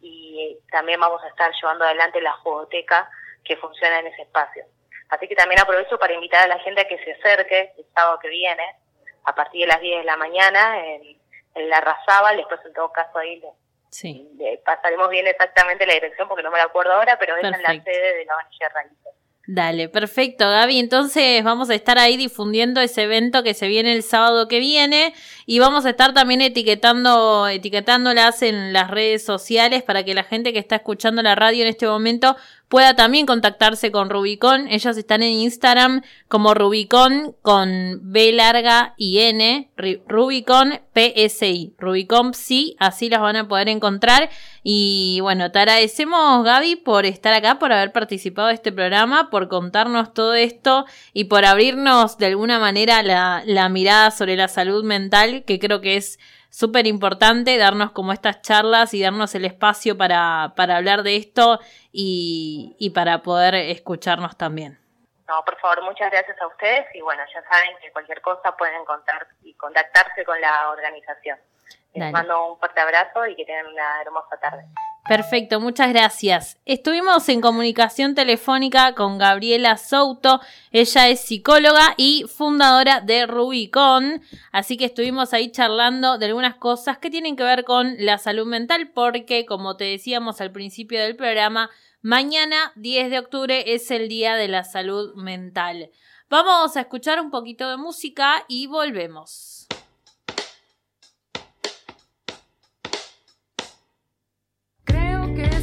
[0.01, 3.09] y también vamos a estar llevando adelante la jugoteca
[3.43, 4.65] que funciona en ese espacio.
[5.09, 8.19] Así que también aprovecho para invitar a la gente a que se acerque el sábado
[8.19, 8.63] que viene,
[9.25, 11.17] a partir de las 10 de la mañana, en,
[11.55, 13.43] la Razaba, después en todo caso ahí
[13.89, 14.31] sí.
[14.63, 17.83] pasaremos bien exactamente la dirección porque no me la acuerdo ahora, pero es en la
[17.83, 19.13] sede de la ONG Raíces.
[19.51, 20.77] Dale, perfecto, Gaby.
[20.77, 25.11] Entonces vamos a estar ahí difundiendo ese evento que se viene el sábado que viene
[25.47, 30.53] y vamos a estar también etiquetando, etiquetándolas en las redes sociales para que la gente
[30.53, 32.35] que está escuchando la radio en este momento
[32.67, 34.67] pueda también contactarse con Rubicon.
[34.67, 39.71] Ellos están en Instagram como Rubicon con B larga y N,
[40.07, 44.29] Rubicon PSI, Rubicon sí, así las van a poder encontrar.
[44.63, 49.47] Y bueno, te agradecemos Gaby por estar acá, por haber participado de este programa, por
[49.47, 54.83] contarnos todo esto y por abrirnos de alguna manera la, la mirada sobre la salud
[54.83, 56.19] mental, que creo que es
[56.49, 61.59] súper importante darnos como estas charlas y darnos el espacio para, para hablar de esto
[61.91, 64.79] y, y para poder escucharnos también.
[65.27, 68.83] No, por favor, muchas gracias a ustedes y bueno, ya saben que cualquier cosa pueden
[68.83, 71.37] contar y contactarse con la organización.
[71.93, 74.65] Les mando un fuerte abrazo y que tengan una hermosa tarde.
[75.09, 76.59] Perfecto, muchas gracias.
[76.65, 80.39] Estuvimos en comunicación telefónica con Gabriela Souto.
[80.71, 84.21] Ella es psicóloga y fundadora de Rubicon.
[84.51, 88.45] Así que estuvimos ahí charlando de algunas cosas que tienen que ver con la salud
[88.45, 91.71] mental, porque como te decíamos al principio del programa,
[92.03, 95.89] mañana 10 de octubre es el Día de la Salud Mental.
[96.29, 99.58] Vamos a escuchar un poquito de música y volvemos.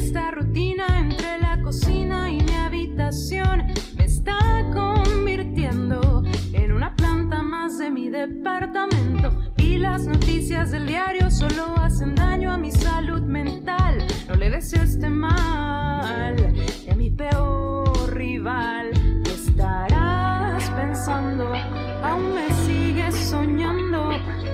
[0.07, 3.65] Esta rutina entre la cocina y mi habitación
[3.97, 4.37] me está
[4.73, 9.33] convirtiendo en una planta más de mi departamento.
[9.57, 14.07] Y las noticias del diario solo hacen daño a mi salud mental.
[14.29, 16.37] No le deseo este mal
[16.85, 18.91] y a mi peor rival.
[19.25, 21.53] ¿Qué estarás pensando?
[22.01, 24.11] Aún me sigues soñando.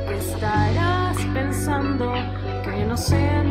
[0.07, 2.11] ¿Qué estarás pensando?
[2.63, 3.42] Que no sea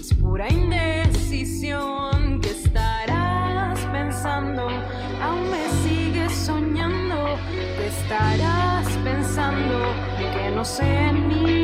[0.00, 2.40] es pura indecisión.
[2.40, 4.68] que estarás pensando?
[5.22, 7.38] Aún me sigues soñando.
[7.76, 9.78] que estarás pensando?
[10.18, 11.59] Que no sé en mí.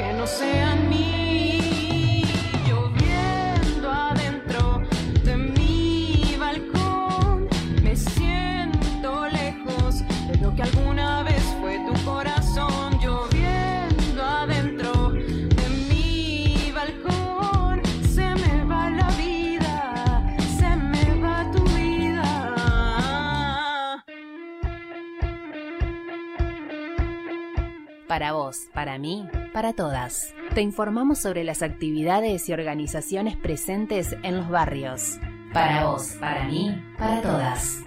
[0.00, 2.22] que no sean mí.
[2.66, 4.80] Lloviendo adentro
[5.24, 7.48] de mi balcón,
[7.82, 12.98] me siento lejos de lo que alguna vez fue tu corazón.
[13.02, 15.10] Lloviendo adentro
[15.58, 17.82] de mi balcón,
[18.14, 19.76] se me va la vida,
[20.58, 22.28] se me va tu vida.
[28.08, 30.34] Para vos, para mí para todas.
[30.54, 35.18] Te informamos sobre las actividades y organizaciones presentes en los barrios.
[35.52, 37.82] Para vos, para mí, para todas.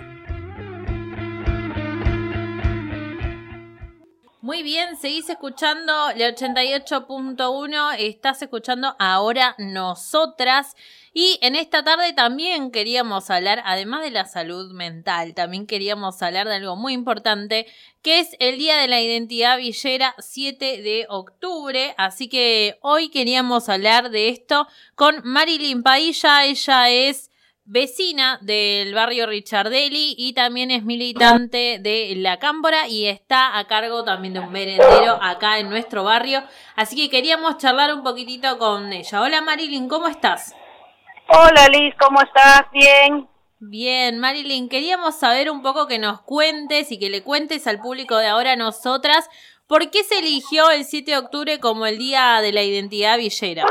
[4.44, 10.76] Muy bien, seguís escuchando la 88.1, estás escuchando ahora nosotras
[11.14, 16.50] y en esta tarde también queríamos hablar, además de la salud mental, también queríamos hablar
[16.50, 17.68] de algo muy importante
[18.04, 23.70] que es el Día de la Identidad Villera 7 de octubre, así que hoy queríamos
[23.70, 27.32] hablar de esto con Marilyn Pailla, ella es
[27.66, 34.04] vecina del barrio Richardelli y también es militante de la Cámpora y está a cargo
[34.04, 36.44] también de un merendero acá en nuestro barrio.
[36.76, 39.22] Así que queríamos charlar un poquitito con ella.
[39.22, 40.54] Hola Marilyn, ¿cómo estás?
[41.30, 42.64] Hola Liz, ¿cómo estás?
[42.74, 43.33] Bien.
[43.70, 48.18] Bien, Marilyn, queríamos saber un poco que nos cuentes y que le cuentes al público
[48.18, 49.30] de ahora nosotras
[49.70, 53.66] por qué se eligió el 7 de octubre como el Día de la Identidad Villera.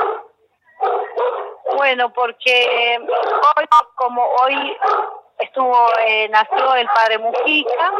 [1.76, 2.98] Bueno, porque
[3.56, 3.64] hoy,
[3.96, 4.76] como hoy
[5.38, 5.76] estuvo,
[6.06, 7.92] eh, nació el padre Mujica,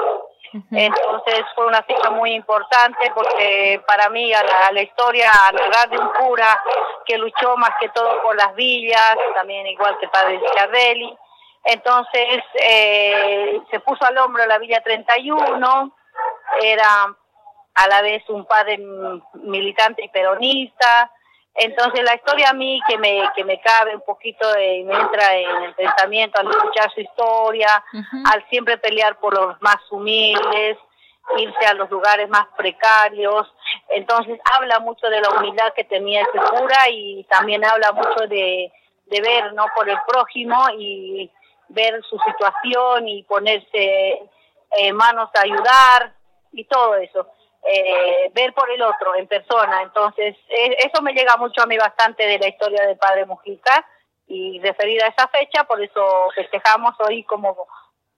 [0.71, 5.87] entonces fue una fecha muy importante porque para mí a la, la historia, a la
[5.91, 6.59] de un cura
[7.05, 11.19] que luchó más que todo por las villas, también igual que padre Ciardelli,
[11.65, 15.97] entonces eh, se puso al hombro la Villa 31,
[16.63, 17.17] era
[17.75, 18.79] a la vez un padre
[19.35, 21.11] militante y peronista,
[21.55, 25.37] entonces la historia a mí que me, que me cabe un poquito y me entra
[25.37, 27.85] en el pensamiento al escuchar su historia,
[28.33, 30.79] al siempre pelear por los más humildes,
[31.37, 33.53] irse a los lugares más precarios.
[33.91, 38.73] Entonces habla mucho de la humildad que tenía ese cura y también habla mucho de,
[39.07, 41.31] de ver no por el prójimo y
[41.73, 44.23] ver su situación y ponerse
[44.79, 46.15] eh, manos a ayudar
[46.53, 47.29] y todo eso
[47.65, 49.83] eh, ver por el otro en persona.
[49.83, 53.87] Entonces, eh, eso me llega mucho a mí bastante de la historia del padre Mujica
[54.27, 57.67] y referida a esa fecha, por eso festejamos hoy como,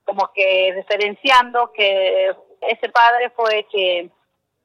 [0.04, 4.10] como que referenciando que ese padre fue que,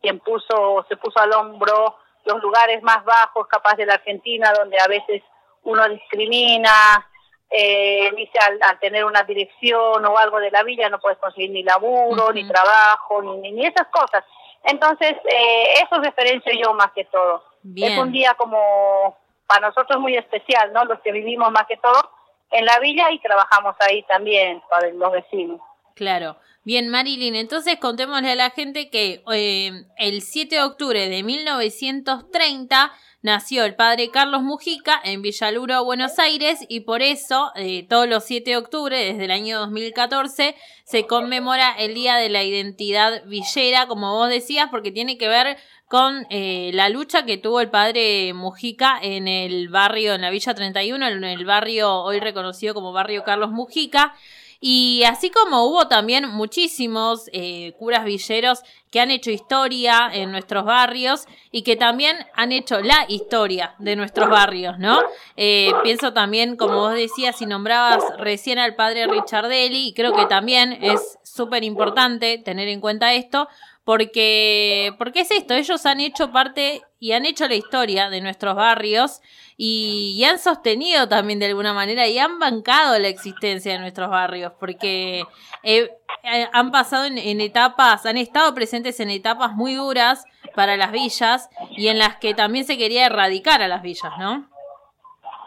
[0.02, 4.78] quien puso, se puso al hombro los lugares más bajos capaz de la Argentina, donde
[4.80, 5.24] a veces
[5.64, 7.09] uno discrimina,
[7.50, 11.64] eh, dice al, tener una dirección o algo de la villa no puedes conseguir ni
[11.64, 14.24] laburo, ni trabajo, ni, ni esas cosas.
[14.64, 17.44] Entonces, eh, eso referencio yo más que todo.
[17.76, 20.86] Es un día como para nosotros muy especial, ¿no?
[20.86, 22.12] Los que vivimos más que todo
[22.52, 25.60] en la villa y trabajamos ahí también para los vecinos.
[25.96, 26.38] Claro.
[26.64, 32.92] Bien, Marilyn, entonces contémosle a la gente que eh, el 7 de octubre de 1930
[33.22, 38.24] nació el padre Carlos Mujica en Villaluro, Buenos Aires, y por eso eh, todos los
[38.24, 40.56] 7 de octubre, desde el año 2014,
[40.86, 45.58] se conmemora el Día de la Identidad Villera, como vos decías, porque tiene que ver
[45.88, 50.54] con eh, la lucha que tuvo el padre Mujica en el barrio, en la Villa
[50.54, 54.14] 31, en el barrio hoy reconocido como barrio Carlos Mujica.
[54.62, 60.66] Y así como hubo también muchísimos eh, curas villeros que han hecho historia en nuestros
[60.66, 65.00] barrios y que también han hecho la historia de nuestros barrios, ¿no?
[65.38, 70.74] Eh, pienso también, como vos decías, y nombrabas recién al padre Richardelli, creo que también
[70.82, 73.48] es súper importante tener en cuenta esto,
[73.90, 78.54] porque, porque es esto, ellos han hecho parte y han hecho la historia de nuestros
[78.54, 79.20] barrios
[79.58, 84.54] y, han sostenido también de alguna manera y han bancado la existencia de nuestros barrios,
[84.60, 85.24] porque
[85.64, 85.90] eh,
[86.22, 90.24] eh, han pasado en, etapas, han estado presentes en etapas muy duras
[90.54, 94.48] para las villas y en las que también se quería erradicar a las villas, ¿no?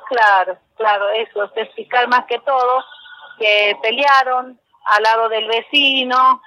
[0.08, 2.84] Claro, claro, eso, explicar más que todo
[3.38, 6.42] que pelearon al lado del vecino,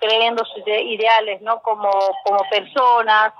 [0.00, 1.60] creyendo sus ideales, ¿no?
[1.62, 1.90] Como,
[2.24, 3.32] como personas,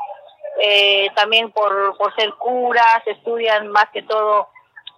[0.61, 4.49] eh, también por, por ser curas, estudian más que todo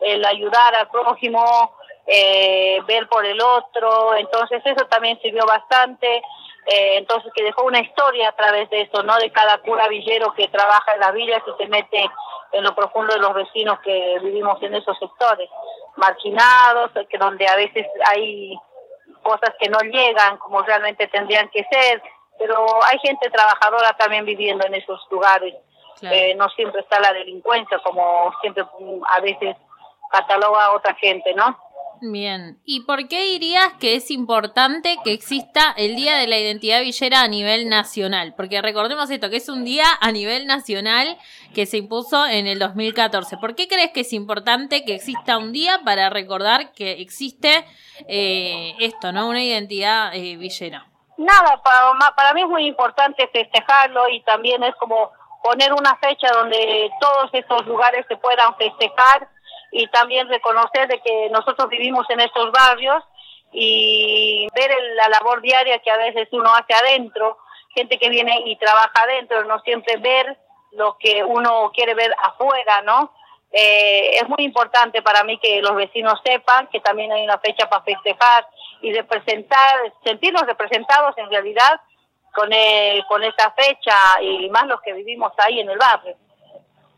[0.00, 1.72] el ayudar al prójimo,
[2.06, 7.80] eh, ver por el otro, entonces eso también sirvió bastante, eh, entonces que dejó una
[7.80, 9.16] historia a través de eso, ¿no?
[9.16, 12.06] De cada cura villero que trabaja en las villas y se mete
[12.52, 15.48] en lo profundo de los vecinos que vivimos en esos sectores,
[15.96, 18.56] marginados, que donde a veces hay
[19.26, 22.00] cosas que no llegan como realmente tendrían que ser,
[22.38, 25.54] pero hay gente trabajadora también viviendo en esos lugares.
[26.02, 28.62] Eh, no siempre está la delincuencia como siempre
[29.08, 29.56] a veces
[30.12, 31.58] cataloga a otra gente, ¿no?
[32.00, 36.82] Bien, ¿y por qué dirías que es importante que exista el Día de la Identidad
[36.82, 38.34] Villera a nivel nacional?
[38.36, 41.16] Porque recordemos esto, que es un día a nivel nacional
[41.54, 43.38] que se impuso en el 2014.
[43.38, 47.64] ¿Por qué crees que es importante que exista un día para recordar que existe
[48.08, 49.28] eh, esto, ¿no?
[49.28, 50.86] Una identidad eh, villera.
[51.16, 56.28] nada, para, para mí es muy importante festejarlo y también es como poner una fecha
[56.32, 59.28] donde todos estos lugares se puedan festejar
[59.72, 63.02] y también reconocer de que nosotros vivimos en estos barrios
[63.52, 67.38] y ver la labor diaria que a veces uno hace adentro,
[67.74, 70.36] gente que viene y trabaja adentro, no siempre ver
[70.72, 73.12] lo que uno quiere ver afuera, ¿no?
[73.52, 77.68] Eh, es muy importante para mí que los vecinos sepan que también hay una fecha
[77.68, 78.46] para festejar
[78.82, 81.80] y representar, sentirnos representados en realidad
[82.34, 86.16] con, el, con esta fecha y más los que vivimos ahí en el barrio.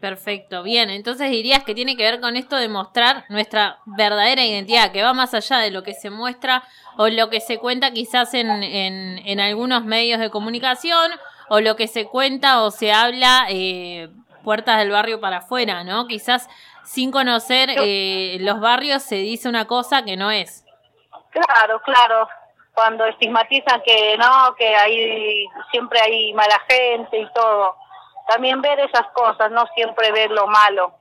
[0.01, 4.93] Perfecto, bien, entonces dirías que tiene que ver con esto de mostrar nuestra verdadera identidad,
[4.93, 6.63] que va más allá de lo que se muestra
[6.97, 11.11] o lo que se cuenta quizás en, en, en algunos medios de comunicación
[11.49, 14.09] o lo que se cuenta o se habla eh,
[14.45, 16.07] puertas del barrio para afuera, ¿no?
[16.07, 16.49] Quizás
[16.85, 20.65] sin conocer eh, los barrios se dice una cosa que no es.
[21.31, 22.29] Claro, claro.
[22.73, 27.77] Cuando estigmatizan que no, que hay siempre hay mala gente y todo.
[28.29, 30.93] También ver esas cosas, no siempre ver lo malo.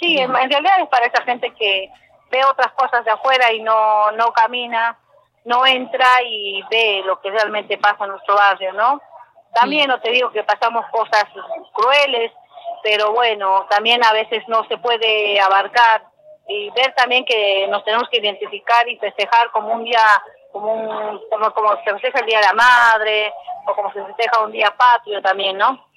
[0.00, 1.88] Sí, en, realidad es para esa gente que
[2.30, 4.98] ve otras cosas de afuera y no no camina,
[5.44, 9.00] no entra y ve lo que realmente pasa en nuestro barrio, ¿no?
[9.54, 11.24] También no te digo que pasamos cosas
[11.72, 12.32] crueles,
[12.82, 16.02] pero bueno, también a veces no se puede abarcar
[16.48, 20.00] y ver también que nos tenemos que identificar y festejar como un día,
[20.52, 23.32] como un, como, como se festeja el Día de la Madre,
[23.66, 25.93] o como se festeja un día patrio también, ¿no?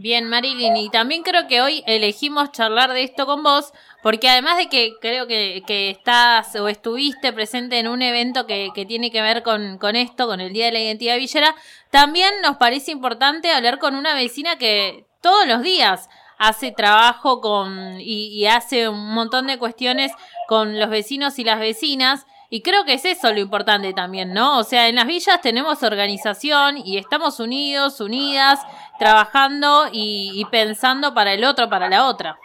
[0.00, 4.56] Bien, Marilyn, y también creo que hoy elegimos charlar de esto con vos, porque además
[4.56, 9.10] de que creo que, que estás o estuviste presente en un evento que, que tiene
[9.10, 11.52] que ver con, con, esto, con el Día de la Identidad Villera,
[11.90, 18.00] también nos parece importante hablar con una vecina que todos los días hace trabajo con
[18.00, 20.12] y, y hace un montón de cuestiones
[20.46, 22.24] con los vecinos y las vecinas.
[22.50, 24.58] Y creo que es eso lo importante también, ¿no?
[24.58, 28.60] O sea, en las villas tenemos organización y estamos unidos, unidas,
[28.98, 32.38] trabajando y, y pensando para el otro, para la otra.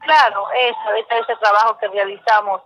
[0.00, 2.62] Claro, eso, ese, ese trabajo que realizamos,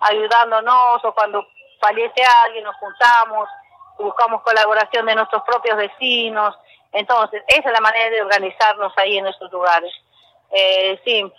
[0.00, 1.44] ayudándonos o cuando
[1.80, 3.48] fallece alguien nos juntamos,
[3.98, 6.54] buscamos colaboración de nuestros propios vecinos.
[6.92, 9.92] Entonces, esa es la manera de organizarnos ahí en estos lugares.
[10.50, 11.30] Eh, sí,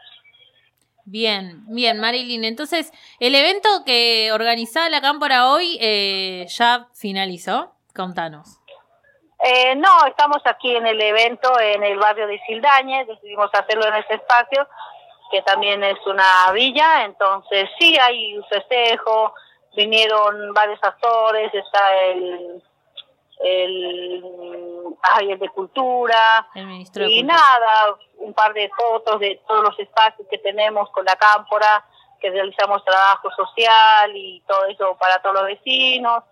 [1.12, 2.44] Bien, bien, Marilyn.
[2.44, 7.74] Entonces, el evento que organizaba la Cámpora hoy eh, ya finalizó.
[7.96, 8.59] Contanos.
[9.42, 13.08] Eh, no, estamos aquí en el evento en el barrio de Sildañez.
[13.08, 14.68] Decidimos hacerlo en este espacio,
[15.32, 17.06] que también es una villa.
[17.06, 19.34] Entonces, sí, hay un festejo.
[19.76, 21.54] Vinieron varios actores.
[21.54, 22.62] Está el
[23.40, 24.24] el,
[25.02, 27.38] ay, el de cultura el ministro de y Cultura.
[27.38, 31.86] nada, un par de fotos de todos los espacios que tenemos con la cámpora,
[32.20, 36.24] que realizamos trabajo social y todo eso para todos los vecinos.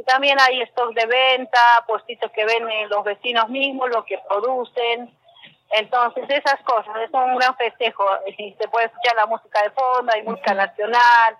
[0.00, 5.14] Y también hay stock de venta, puestitos que venden los vecinos mismos, lo que producen.
[5.72, 8.04] Entonces, esas cosas, es un gran festejo.
[8.38, 11.36] Y se puede escuchar la música de fondo, hay música nacional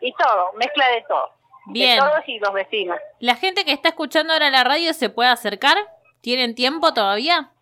[0.00, 1.30] y todo, mezcla de todo.
[1.66, 2.00] Bien.
[2.00, 2.98] De todos y los vecinos.
[3.20, 5.76] La gente que está escuchando ahora la radio se puede acercar.
[6.20, 7.52] ¿Tienen tiempo todavía?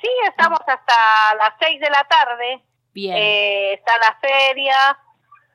[0.00, 2.62] Sí, estamos hasta las 6 de la tarde.
[2.94, 3.16] Bien.
[3.16, 4.98] Eh, está la feria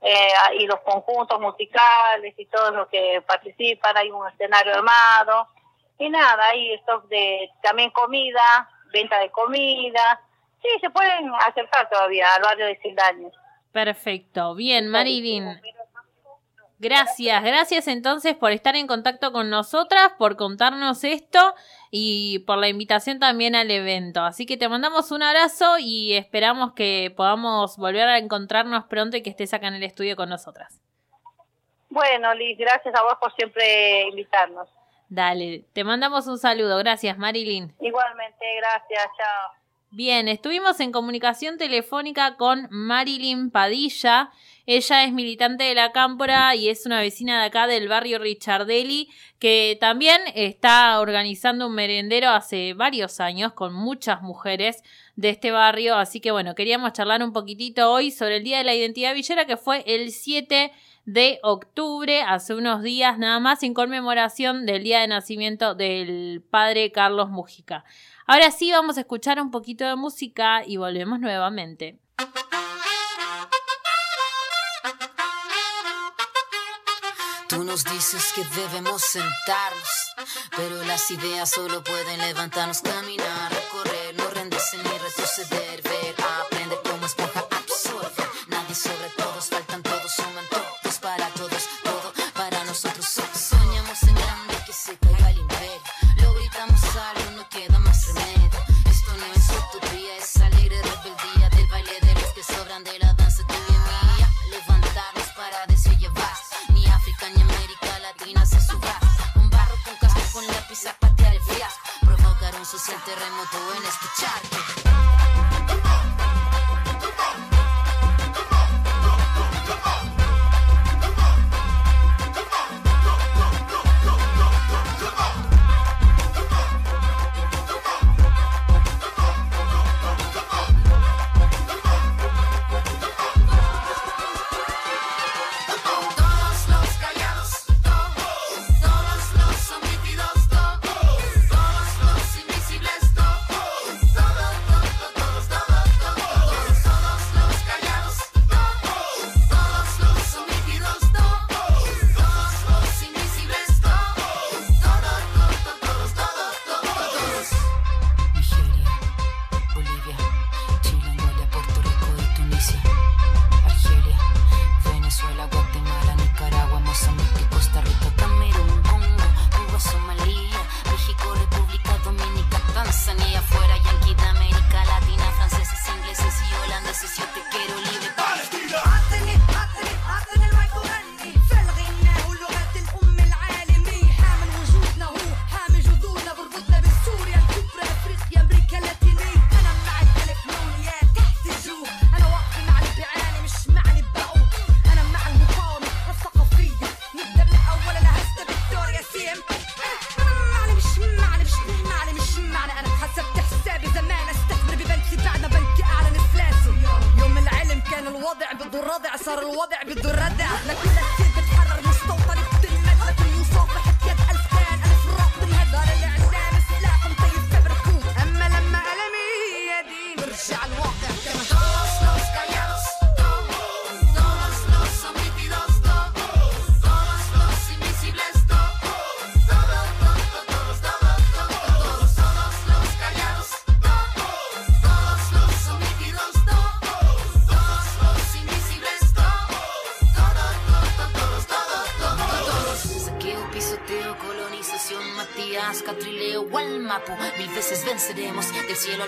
[0.04, 3.95] eh, y los conjuntos musicales y todos los que participan.
[3.97, 5.47] Hay un escenario armado.
[5.97, 10.22] Y nada, hay stock de también comida, venta de comida.
[10.62, 13.34] Sí, se pueden acercar todavía al barrio de Sildañez.
[13.72, 14.56] Perfecto.
[14.56, 15.62] Bien, Marilyn.
[16.84, 21.55] Gracias, gracias entonces por estar en contacto con nosotras, por contarnos esto
[21.91, 24.21] y por la invitación también al evento.
[24.21, 29.23] Así que te mandamos un abrazo y esperamos que podamos volver a encontrarnos pronto y
[29.23, 30.81] que estés acá en el estudio con nosotras.
[31.89, 34.67] Bueno, Liz, gracias a vos por siempre invitarnos.
[35.07, 36.77] Dale, te mandamos un saludo.
[36.79, 37.73] Gracias, Marilyn.
[37.79, 39.63] Igualmente, gracias, chao.
[39.95, 44.31] Bien, estuvimos en comunicación telefónica con Marilyn Padilla.
[44.66, 49.09] Ella es militante de la Cámpora y es una vecina de acá del barrio Richardelli
[49.38, 54.82] que también está organizando un merendero hace varios años con muchas mujeres
[55.18, 55.95] de este barrio.
[55.97, 59.45] Así que bueno, queríamos charlar un poquitito hoy sobre el Día de la Identidad Villera
[59.45, 60.72] que fue el 7
[61.05, 66.93] de octubre, hace unos días nada más, en conmemoración del día de nacimiento del padre
[66.93, 67.84] Carlos Mujica.
[68.26, 71.99] Ahora sí, vamos a escuchar un poquito de música y volvemos nuevamente.
[77.47, 79.89] Tú nos dices que debemos sentarnos,
[80.55, 85.81] pero las ideas solo pueden levantarnos, caminar, recorrer, no rendirse ni retroceder,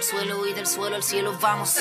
[0.06, 1.78] suelo y del suelo al cielo vamos.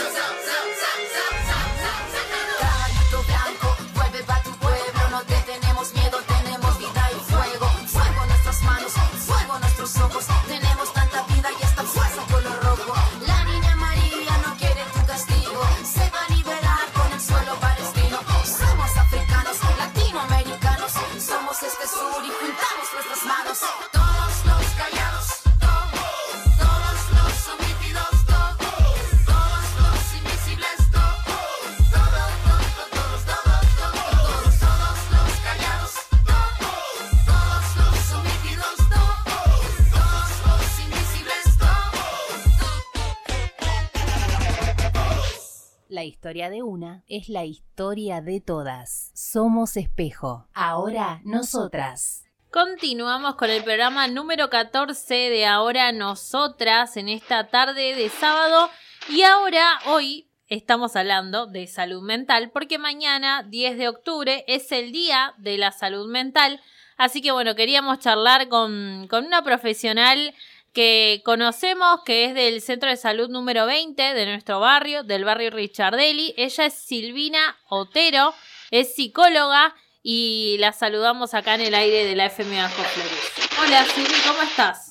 [46.24, 49.10] Historia de una es la historia de todas.
[49.12, 50.48] Somos espejo.
[50.54, 52.24] Ahora nosotras.
[52.50, 58.70] Continuamos con el programa número 14 de Ahora Nosotras en esta tarde de sábado.
[59.10, 64.92] Y ahora, hoy, estamos hablando de salud mental porque mañana, 10 de octubre, es el
[64.92, 66.58] Día de la Salud Mental.
[66.96, 70.32] Así que bueno, queríamos charlar con, con una profesional
[70.74, 75.50] que conocemos, que es del Centro de Salud número 20 de nuestro barrio, del barrio
[75.50, 76.34] Richardelli.
[76.36, 78.34] Ella es Silvina Otero,
[78.70, 83.32] es psicóloga y la saludamos acá en el aire de la FM Bajo Flores.
[83.62, 84.90] Hola Silvi, ¿cómo estás?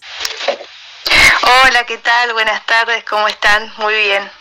[1.68, 2.34] Hola, ¿qué tal?
[2.34, 3.72] Buenas tardes, ¿cómo están?
[3.78, 4.32] Muy bien.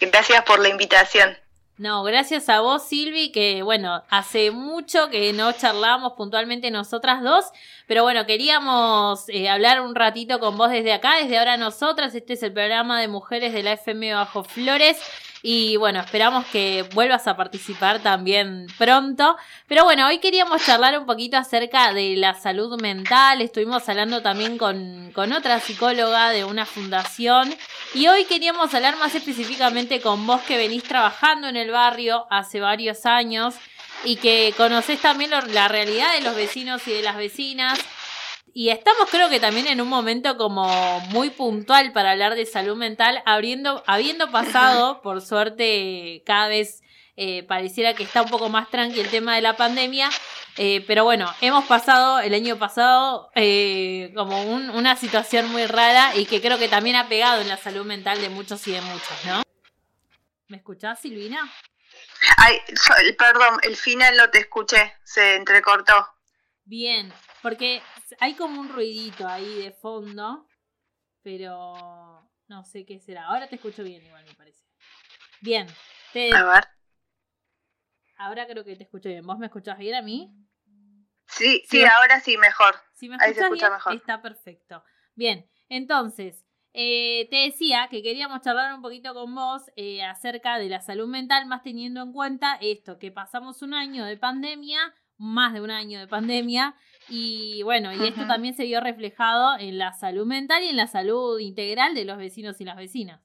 [0.00, 1.43] Gracias por la invitación.
[1.76, 7.46] No, gracias a vos, Silvi, que bueno, hace mucho que no charlamos puntualmente nosotras dos,
[7.88, 12.14] pero bueno, queríamos eh, hablar un ratito con vos desde acá, desde ahora nosotras.
[12.14, 14.98] Este es el programa de mujeres de la FM Bajo Flores.
[15.46, 19.36] Y bueno, esperamos que vuelvas a participar también pronto.
[19.68, 23.42] Pero bueno, hoy queríamos charlar un poquito acerca de la salud mental.
[23.42, 27.54] Estuvimos hablando también con, con otra psicóloga de una fundación.
[27.92, 32.60] Y hoy queríamos hablar más específicamente con vos que venís trabajando en el barrio hace
[32.60, 33.54] varios años
[34.02, 37.78] y que conocés también la realidad de los vecinos y de las vecinas.
[38.52, 42.76] Y estamos creo que también en un momento como muy puntual para hablar de salud
[42.76, 46.80] mental, habiendo, habiendo pasado, por suerte, cada vez
[47.16, 50.08] eh, pareciera que está un poco más tranqui el tema de la pandemia.
[50.56, 56.14] eh, pero bueno, hemos pasado el año pasado eh, como un- una situación muy rara
[56.14, 58.80] y que creo que también ha pegado en la salud mental de muchos y de
[58.82, 59.42] muchos, ¿no?
[60.46, 61.40] ¿Me escuchás, Silvina?
[62.36, 62.58] Ay,
[63.18, 66.06] perdón, el final no te escuché, se entrecortó.
[66.64, 67.12] Bien.
[67.42, 67.82] Porque
[68.20, 70.46] hay como un ruidito ahí de fondo,
[71.22, 73.26] pero no sé qué será.
[73.26, 74.64] Ahora te escucho bien igual, me parece.
[75.40, 75.66] Bien.
[76.12, 76.34] Te...
[76.34, 76.64] A ver.
[78.16, 79.26] Ahora creo que te escucho bien.
[79.26, 80.32] ¿Vos me escuchás bien a mí?
[81.26, 82.74] Sí, sí, ahora sí, mejor.
[82.94, 83.94] Si me Ahí se escucha bien, mejor.
[83.94, 84.84] está perfecto.
[85.14, 90.68] Bien, entonces, eh, te decía que queríamos charlar un poquito con vos eh, acerca de
[90.68, 95.54] la salud mental, más teniendo en cuenta esto, que pasamos un año de pandemia, más
[95.54, 96.74] de un año de pandemia,
[97.08, 100.86] y bueno, y esto también se vio reflejado en la salud mental y en la
[100.86, 103.20] salud integral de los vecinos y las vecinas.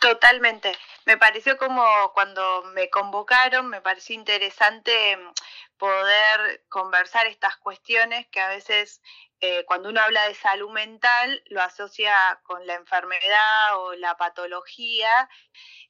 [0.00, 0.76] Totalmente.
[1.06, 5.32] Me pareció como cuando me convocaron, me pareció interesante mm,
[5.78, 9.00] poder conversar estas cuestiones que a veces
[9.40, 15.28] eh, cuando uno habla de salud mental lo asocia con la enfermedad o la patología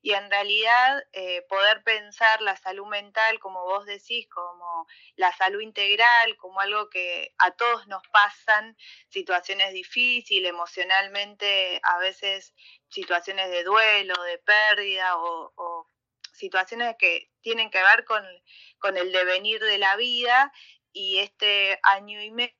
[0.02, 5.60] y en realidad eh, poder pensar la salud mental, como vos decís, como la salud
[5.60, 8.76] integral, como algo que a todos nos pasan,
[9.08, 12.52] situaciones difíciles, emocionalmente, a veces
[12.88, 15.90] situaciones de duelo, de pérdida o, o
[16.32, 18.24] situaciones que tienen que ver con,
[18.78, 20.52] con el devenir de la vida
[20.96, 22.54] y este año y medio,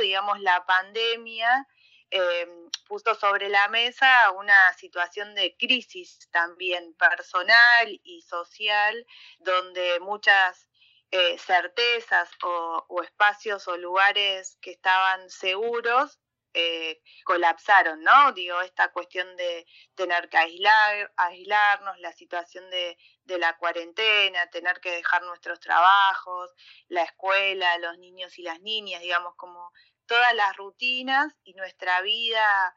[0.00, 1.66] digamos, la pandemia
[2.12, 2.46] eh,
[2.86, 9.04] puso sobre la mesa una situación de crisis también personal y social,
[9.40, 10.68] donde muchas
[11.10, 16.20] eh, certezas o, o espacios o lugares que estaban seguros
[16.54, 18.32] eh, colapsaron, ¿no?
[18.32, 24.80] Digo, esta cuestión de tener que aislar, aislarnos, la situación de, de la cuarentena, tener
[24.80, 26.52] que dejar nuestros trabajos,
[26.88, 29.72] la escuela, los niños y las niñas, digamos, como
[30.06, 32.74] todas las rutinas y nuestra vida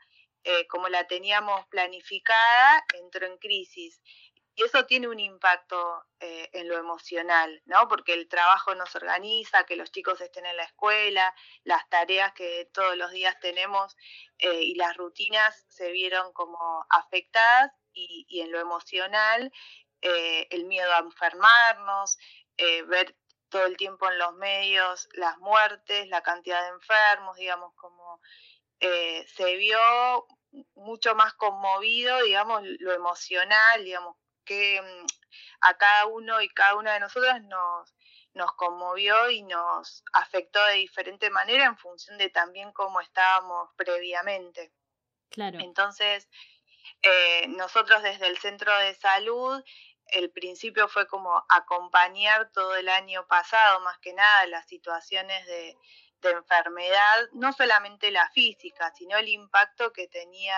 [0.48, 4.00] eh, como la teníamos planificada entró en crisis.
[4.54, 7.88] Y eso tiene un impacto eh, en lo emocional, ¿no?
[7.88, 11.34] Porque el trabajo nos organiza, que los chicos estén en la escuela,
[11.64, 13.98] las tareas que todos los días tenemos
[14.38, 19.52] eh, y las rutinas se vieron como afectadas y, y en lo emocional
[20.02, 22.18] eh, el miedo a enfermarnos,
[22.58, 23.16] eh, ver
[23.50, 28.22] todo el tiempo en los medios las muertes, la cantidad de enfermos, digamos, como
[28.80, 29.80] eh, se vio
[30.76, 35.06] mucho más conmovido, digamos, lo emocional, digamos, que mm,
[35.62, 37.96] a cada uno y cada una de nosotras nos,
[38.34, 44.72] nos conmovió y nos afectó de diferente manera en función de también cómo estábamos previamente.
[45.30, 45.60] Claro.
[45.60, 46.30] Entonces,
[47.02, 49.64] eh, nosotros desde el centro de salud,
[50.08, 55.76] el principio fue como acompañar todo el año pasado, más que nada, las situaciones de,
[56.22, 60.58] de enfermedad, no solamente la física, sino el impacto que tenía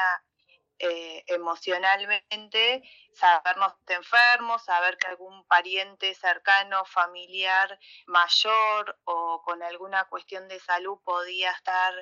[0.80, 10.48] eh, emocionalmente, sabernos enfermos, saber que algún pariente cercano, familiar, mayor o con alguna cuestión
[10.48, 11.94] de salud podía estar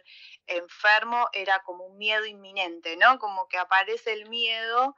[0.47, 3.17] enfermo, era como un miedo inminente, ¿no?
[3.19, 4.95] Como que aparece el miedo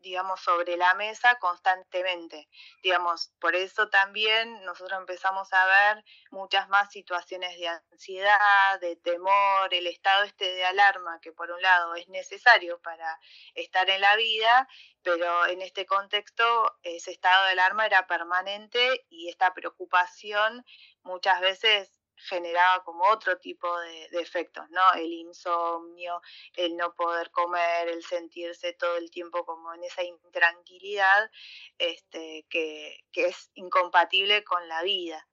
[0.00, 2.48] digamos, sobre la mesa constantemente.
[2.82, 9.72] Digamos, por eso también nosotros empezamos a ver muchas más situaciones de ansiedad, de temor,
[9.72, 13.18] el estado este de alarma, que por un lado es necesario para
[13.54, 14.68] estar en la vida,
[15.02, 20.64] pero en este contexto ese estado de alarma era permanente y esta preocupación
[21.02, 24.80] muchas veces generaba como otro tipo de, efectos, ¿no?
[24.94, 26.20] El insomnio,
[26.54, 31.30] el no poder comer, el sentirse todo el tiempo como en esa intranquilidad
[31.78, 35.26] este, que, que es incompatible con la vida.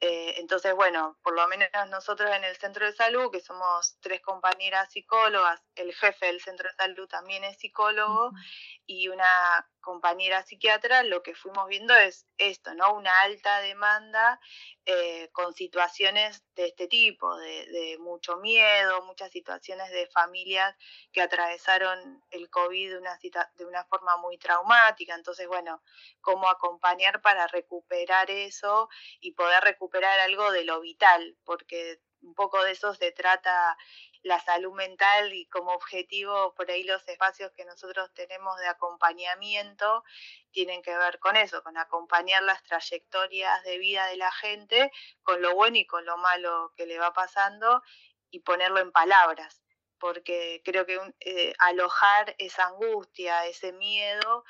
[0.00, 4.20] Eh, entonces, bueno, por lo menos nosotros en el centro de salud, que somos tres
[4.20, 8.44] compañeras psicólogas, el jefe del centro de salud también es psicólogo, uh -huh.
[8.86, 12.92] y una compañera psiquiatra, lo que fuimos viendo es esto, ¿no?
[12.94, 14.38] Una alta demanda
[14.84, 20.76] eh, con situaciones de este tipo, de, de, mucho miedo, muchas situaciones de familias
[21.12, 23.18] que atravesaron el COVID de una,
[23.54, 25.14] de una forma muy traumática.
[25.14, 25.82] Entonces, bueno,
[26.20, 28.88] cómo acompañar para recuperar eso
[29.20, 33.76] y poder recuperar algo de lo vital, porque un poco de eso se trata
[34.22, 40.04] la salud mental y como objetivo por ahí los espacios que nosotros tenemos de acompañamiento
[40.50, 44.90] tienen que ver con eso, con acompañar las trayectorias de vida de la gente,
[45.22, 47.82] con lo bueno y con lo malo que le va pasando
[48.30, 49.62] y ponerlo en palabras,
[49.98, 54.44] porque creo que eh, alojar esa angustia, ese miedo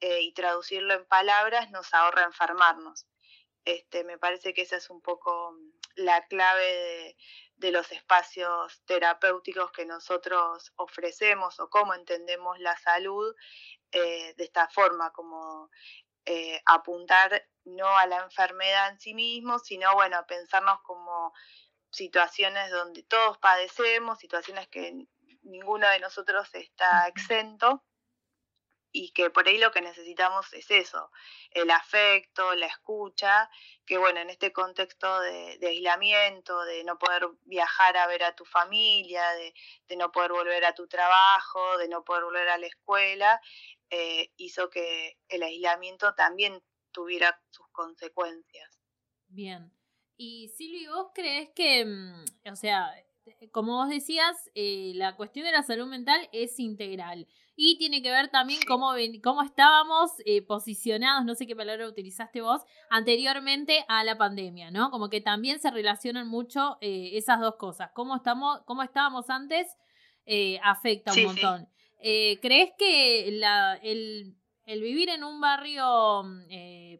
[0.00, 3.06] eh, y traducirlo en palabras nos ahorra enfermarnos.
[3.64, 5.54] Este, me parece que esa es un poco
[5.96, 7.16] la clave de,
[7.56, 13.34] de los espacios terapéuticos que nosotros ofrecemos o cómo entendemos la salud
[13.92, 15.70] eh, de esta forma, como
[16.24, 21.32] eh, apuntar no a la enfermedad en sí mismo, sino bueno, a pensarnos como
[21.90, 25.06] situaciones donde todos padecemos, situaciones que
[25.42, 27.84] ninguno de nosotros está exento
[28.92, 31.10] y que por ahí lo que necesitamos es eso,
[31.52, 33.48] el afecto, la escucha,
[33.86, 38.44] que bueno, en este contexto de, aislamiento, de no poder viajar a ver a tu
[38.44, 39.22] familia,
[39.88, 43.40] de, no poder volver a tu trabajo, de no poder volver a la escuela,
[43.90, 46.62] eh, hizo que el aislamiento también
[46.92, 48.80] tuviera sus consecuencias.
[49.28, 49.72] Bien.
[50.16, 52.92] Y Silvi, ¿vos crees que, mm, o sea,
[53.52, 57.26] como vos decías, eh, la cuestión de la salud mental es integral
[57.62, 62.40] y tiene que ver también cómo, cómo estábamos eh, posicionados, no sé qué palabra utilizaste
[62.40, 64.90] vos, anteriormente a la pandemia, ¿no?
[64.90, 67.90] Como que también se relacionan mucho eh, esas dos cosas.
[67.92, 69.66] Cómo, estamos, cómo estábamos antes
[70.62, 71.68] afecta un montón.
[72.00, 76.22] ¿Crees que la, el, el, vivir en un barrio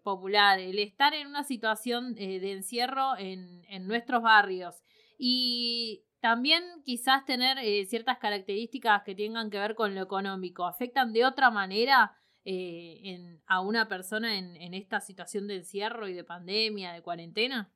[0.03, 4.75] popular, el estar en una situación de encierro en, en nuestros barrios
[5.17, 11.13] y también quizás tener eh, ciertas características que tengan que ver con lo económico afectan
[11.13, 16.15] de otra manera eh, en, a una persona en, en, esta situación de encierro y
[16.15, 17.71] de pandemia, de cuarentena?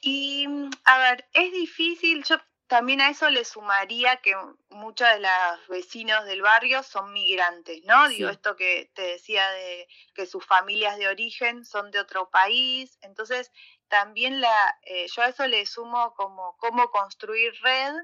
[0.00, 0.46] Y,
[0.84, 2.36] a ver, es difícil, yo
[2.68, 4.34] también a eso le sumaría que
[4.68, 8.08] muchos de los vecinos del barrio son migrantes, ¿no?
[8.08, 12.98] Digo, esto que te decía de que sus familias de origen son de otro país,
[13.00, 13.50] entonces
[13.88, 17.94] también la, eh, yo a eso le sumo como cómo construir red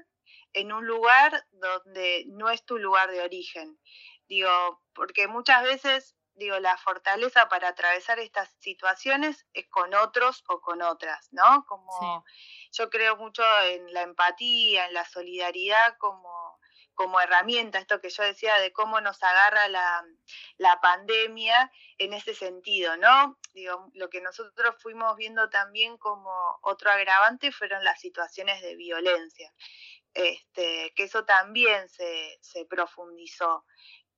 [0.53, 3.79] en un lugar donde no es tu lugar de origen.
[4.27, 10.61] Digo, porque muchas veces, digo, la fortaleza para atravesar estas situaciones es con otros o
[10.61, 11.65] con otras, ¿no?
[11.67, 12.25] Como
[12.71, 16.59] yo creo mucho en la empatía, en la solidaridad como
[16.95, 22.97] como herramienta, esto que yo decía de cómo nos agarra la, pandemia en ese sentido,
[22.97, 23.37] ¿no?
[23.53, 26.31] Digo, lo que nosotros fuimos viendo también como
[26.61, 29.53] otro agravante fueron las situaciones de violencia,
[30.13, 32.39] este, que eso también se,
[32.69, 33.65] profundizó.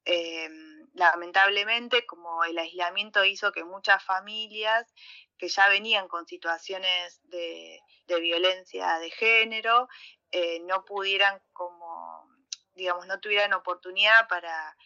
[0.05, 4.93] Em, lamentablemente, como el aislamiento hizo que muchas familias
[5.37, 9.87] que ya venían con situaciones de, violencia de género,
[10.31, 12.36] eh, no pudieran como
[12.77, 14.77] digamos, no tuvieran oportunidad para,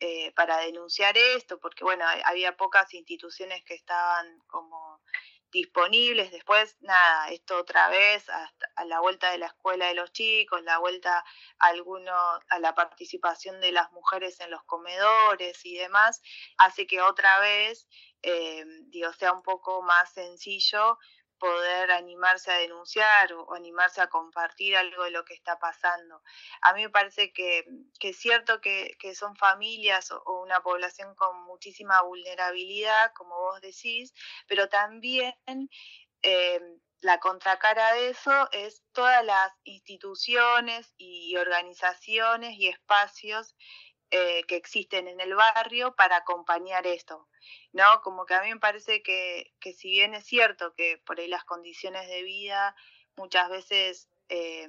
[0.00, 5.00] eh, para denunciar esto, porque bueno, había pocas instituciones que estaban como
[5.54, 6.32] disponibles.
[6.32, 10.78] Después, nada, esto otra vez, a la vuelta de la escuela de los chicos, la
[10.78, 11.24] vuelta
[11.60, 11.72] a,
[12.48, 16.20] a la participación de las mujeres en los comedores y demás,
[16.58, 17.86] hace que otra vez,
[18.22, 20.98] eh, digo, sea un poco más sencillo
[21.38, 26.22] poder animarse a denunciar o, animarse a compartir algo de lo que está pasando.
[26.62, 27.64] A mí me parece que,
[28.00, 34.12] es cierto que, son familias o, una población con muchísima vulnerabilidad, como vos decís,
[34.46, 35.34] pero también
[36.22, 36.60] eh,
[37.00, 43.54] la contracara de eso es todas las instituciones y organizaciones y espacios
[44.16, 47.26] eh, que existen en el barrio para acompañar esto,
[47.72, 48.00] ¿no?
[48.04, 51.26] Como que a mí me parece que, que si bien es cierto que por ahí
[51.26, 52.76] las condiciones de vida
[53.16, 54.68] muchas veces eh,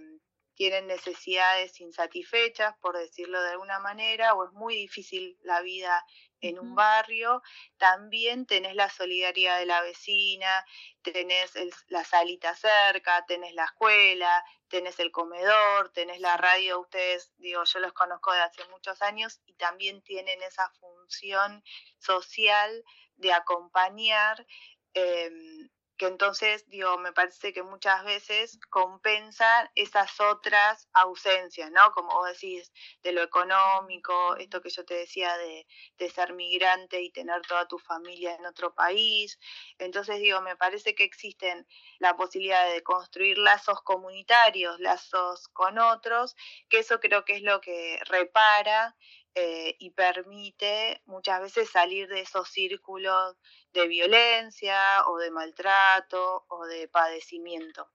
[0.55, 6.03] tienen necesidades insatisfechas, por decirlo de alguna manera, o es muy difícil la vida
[6.49, 7.41] en un barrio,
[7.77, 10.65] también tenés la solidaridad de la vecina,
[11.01, 11.53] tenés
[11.87, 17.79] la salita cerca, tenés la escuela, tenés el comedor, tenés la radio, ustedes, digo, yo
[17.79, 21.63] los conozco de hace muchos años y también tienen esa función
[21.99, 22.83] social
[23.15, 24.45] de acompañar
[24.93, 31.91] em, que entonces, digo, me parece que muchas veces compensan esas otras ausencias, ¿no?
[31.93, 32.71] Como vos decís,
[33.03, 35.65] de lo económico, esto que yo te decía de,
[35.97, 39.39] de ser migrante y tener toda tu familia en otro país.
[39.77, 41.65] Entonces, digo, me parece que existen
[41.99, 46.35] la posibilidad de construir lazos comunitarios, lazos con otros,
[46.69, 48.95] que eso creo que es lo que repara
[49.35, 53.35] eh, y permite muchas veces salir de esos círculos
[53.73, 57.91] de violencia o de maltrato o de padecimiento.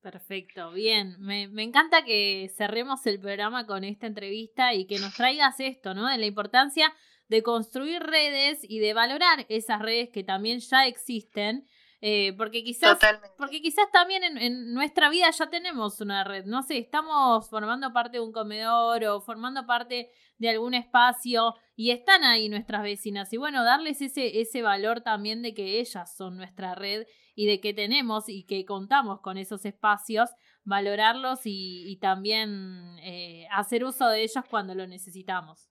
[0.00, 1.16] Perfecto, bien.
[1.18, 5.92] Me, me, encanta que cerremos el programa con esta entrevista y que nos traigas esto,
[5.92, 6.08] ¿no?
[6.08, 6.94] De la importancia
[7.28, 11.66] de construir redes y de valorar esas redes que también ya existen
[12.02, 12.98] eh, porque quizás
[13.36, 18.16] porque quizás también en, nuestra vida ya tenemos una red, no sé, estamos formando parte
[18.16, 23.36] de un comedor o formando parte de algún espacio y están ahí nuestras vecinas y
[23.36, 27.74] bueno, darles ese, ese valor también de que ellas son nuestra red y de que
[27.74, 30.30] tenemos y que contamos con esos espacios,
[30.64, 35.70] valorarlos y, también eh, hacer uso de ellos cuando lo necesitamos.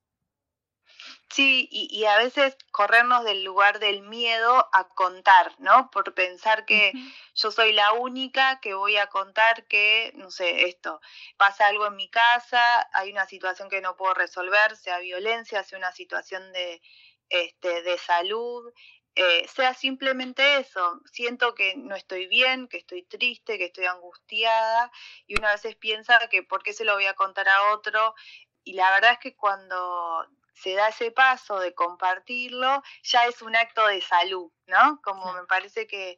[1.31, 5.91] Sí, y, y, a veces corrernos del lugar del miedo a contar, ¿no?
[5.91, 6.91] Por pensar que
[7.35, 10.99] yo soy la única que voy a contar que, no sé, esto,
[11.37, 15.77] pasa algo en mi casa, hay una situación que no puedo resolver, sea violencia, sea
[15.77, 16.81] una situación de,
[17.29, 18.73] este, de salud,
[19.15, 24.91] eh, sea simplemente eso, siento que no estoy bien, que estoy triste, que estoy angustiada,
[25.27, 28.15] y una vez piensa que por qué se lo voy a contar a otro,
[28.63, 30.27] y la verdad es que cuando
[30.61, 35.01] se da ese paso de compartirlo, ya es un acto de salud, ¿no?
[35.03, 36.17] Como me parece que,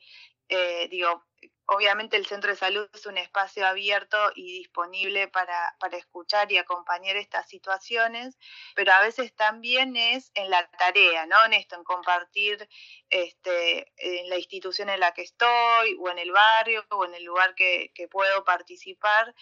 [0.49, 1.25] eh, digo,
[1.65, 6.57] obviamente el centro de salud es un espacio abierto y disponible para, para, escuchar y
[6.57, 8.37] acompañar estas situaciones,
[8.75, 11.45] pero a veces también es en la tarea, ¿no?
[11.45, 12.67] En esto, en compartir
[13.09, 17.23] este, en la institución en la que estoy, o en el barrio, o en el
[17.23, 19.33] lugar que, que puedo participar,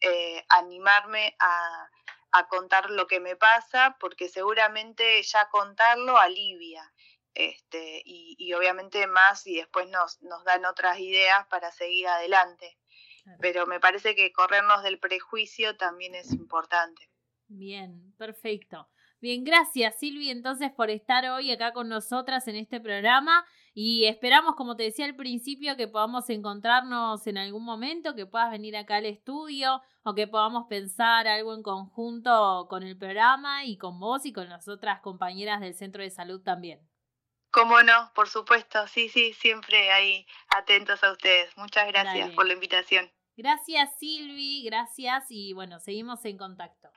[0.00, 1.88] eh, animarme a
[2.34, 6.92] a contar lo que me pasa, porque seguramente ya contarlo alivia.
[7.32, 12.76] Este, y, obviamente más y después nos, nos dan otras ideas para seguir adelante.
[13.40, 17.08] Pero me parece que corrernos del prejuicio también es importante.
[17.48, 18.88] Bien, perfecto.
[19.20, 23.46] Bien, gracias Silvi entonces por estar hoy acá con nosotras en este programa
[23.76, 28.52] y esperamos, como te decía al principio, que podamos encontrarnos en algún momento, que puedas
[28.52, 33.76] venir acá al estudio o que podamos pensar algo en conjunto con el programa y
[33.76, 36.88] con vos y con las otras compañeras del Centro de Salud también.
[37.50, 40.24] Cómo no, por supuesto, sí, sí, siempre ahí
[40.56, 41.56] atentos a ustedes.
[41.56, 43.10] Muchas gracias por la invitación.
[43.36, 46.90] Gracias Silvi, gracias y bueno, seguimos en contacto.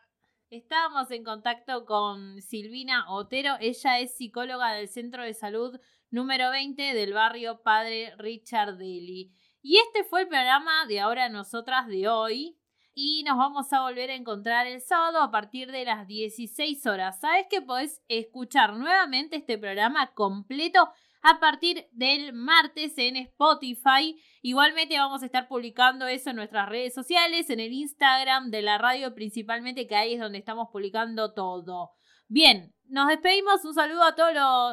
[0.50, 3.56] Estábamos en contacto con Silvina Otero.
[3.60, 5.78] Ella es psicóloga del Centro de Salud
[6.10, 9.34] número 20 del barrio Padre Richard Daly.
[9.62, 12.58] Y este fue el programa de Ahora Nosotras de hoy.
[12.94, 17.20] Y nos vamos a volver a encontrar el sábado a partir de las 16 horas.
[17.20, 20.90] Sabes que podés escuchar nuevamente este programa completo
[21.22, 24.20] a partir del martes en Spotify.
[24.42, 28.78] Igualmente vamos a estar publicando eso en nuestras redes sociales, en el Instagram de la
[28.78, 31.92] radio principalmente, que ahí es donde estamos publicando todo.
[32.30, 33.64] Bien, nos despedimos.
[33.64, 34.10] Un saludo a,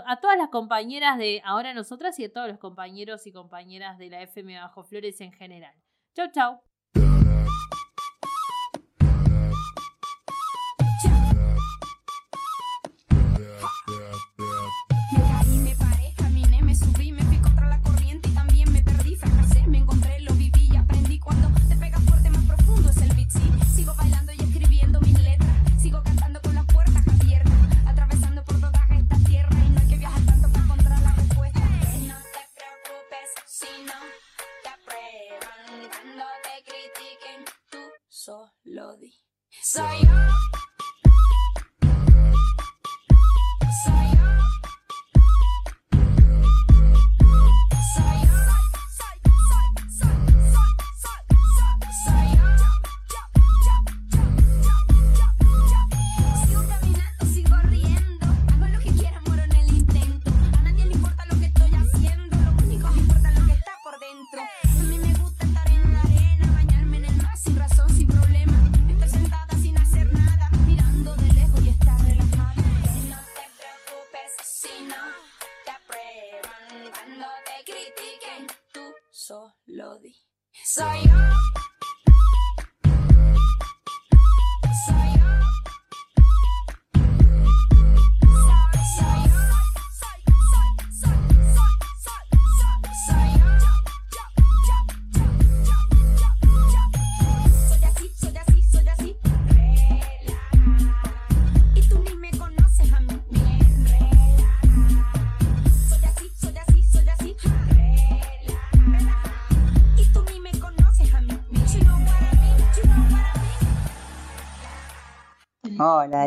[0.07, 4.11] a todas las compañeras de Ahora Nosotras y a todos los compañeros y compañeras de
[4.11, 5.75] la FM Bajo Flores en general.
[6.15, 6.74] Chau, chau.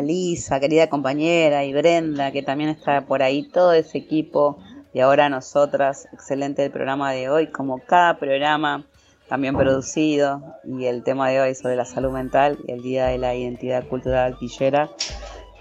[0.02, 4.58] Lisa, querida compañera, y Brenda, que también está por ahí, todo ese equipo.
[4.92, 8.86] Y ahora nosotras, excelente el programa de hoy, como cada programa,
[9.28, 10.42] también producido.
[10.64, 13.86] Y el tema de hoy sobre la salud mental y el Día de la Identidad
[13.86, 14.90] Cultural Quillera.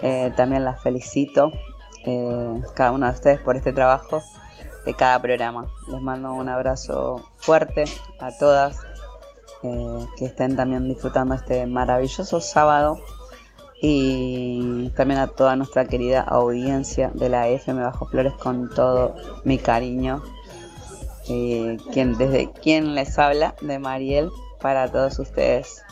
[0.02, 1.52] Eh, también las felicito,
[2.06, 4.22] eh, cada uno de ustedes, por este trabajo
[4.86, 5.68] de cada programa.
[5.92, 7.84] Les mando un abrazo fuerte
[8.20, 8.80] a todas,
[9.64, 13.00] eh, que estén también disfrutando este maravilloso sábado
[13.82, 19.58] y también a toda nuestra querida audiencia de la FM Bajo Flores con todo mi
[19.58, 20.24] cariño.
[21.30, 24.30] Eh, quien, desde quien les habla, de Mariel,
[24.62, 25.84] para todos ustedes.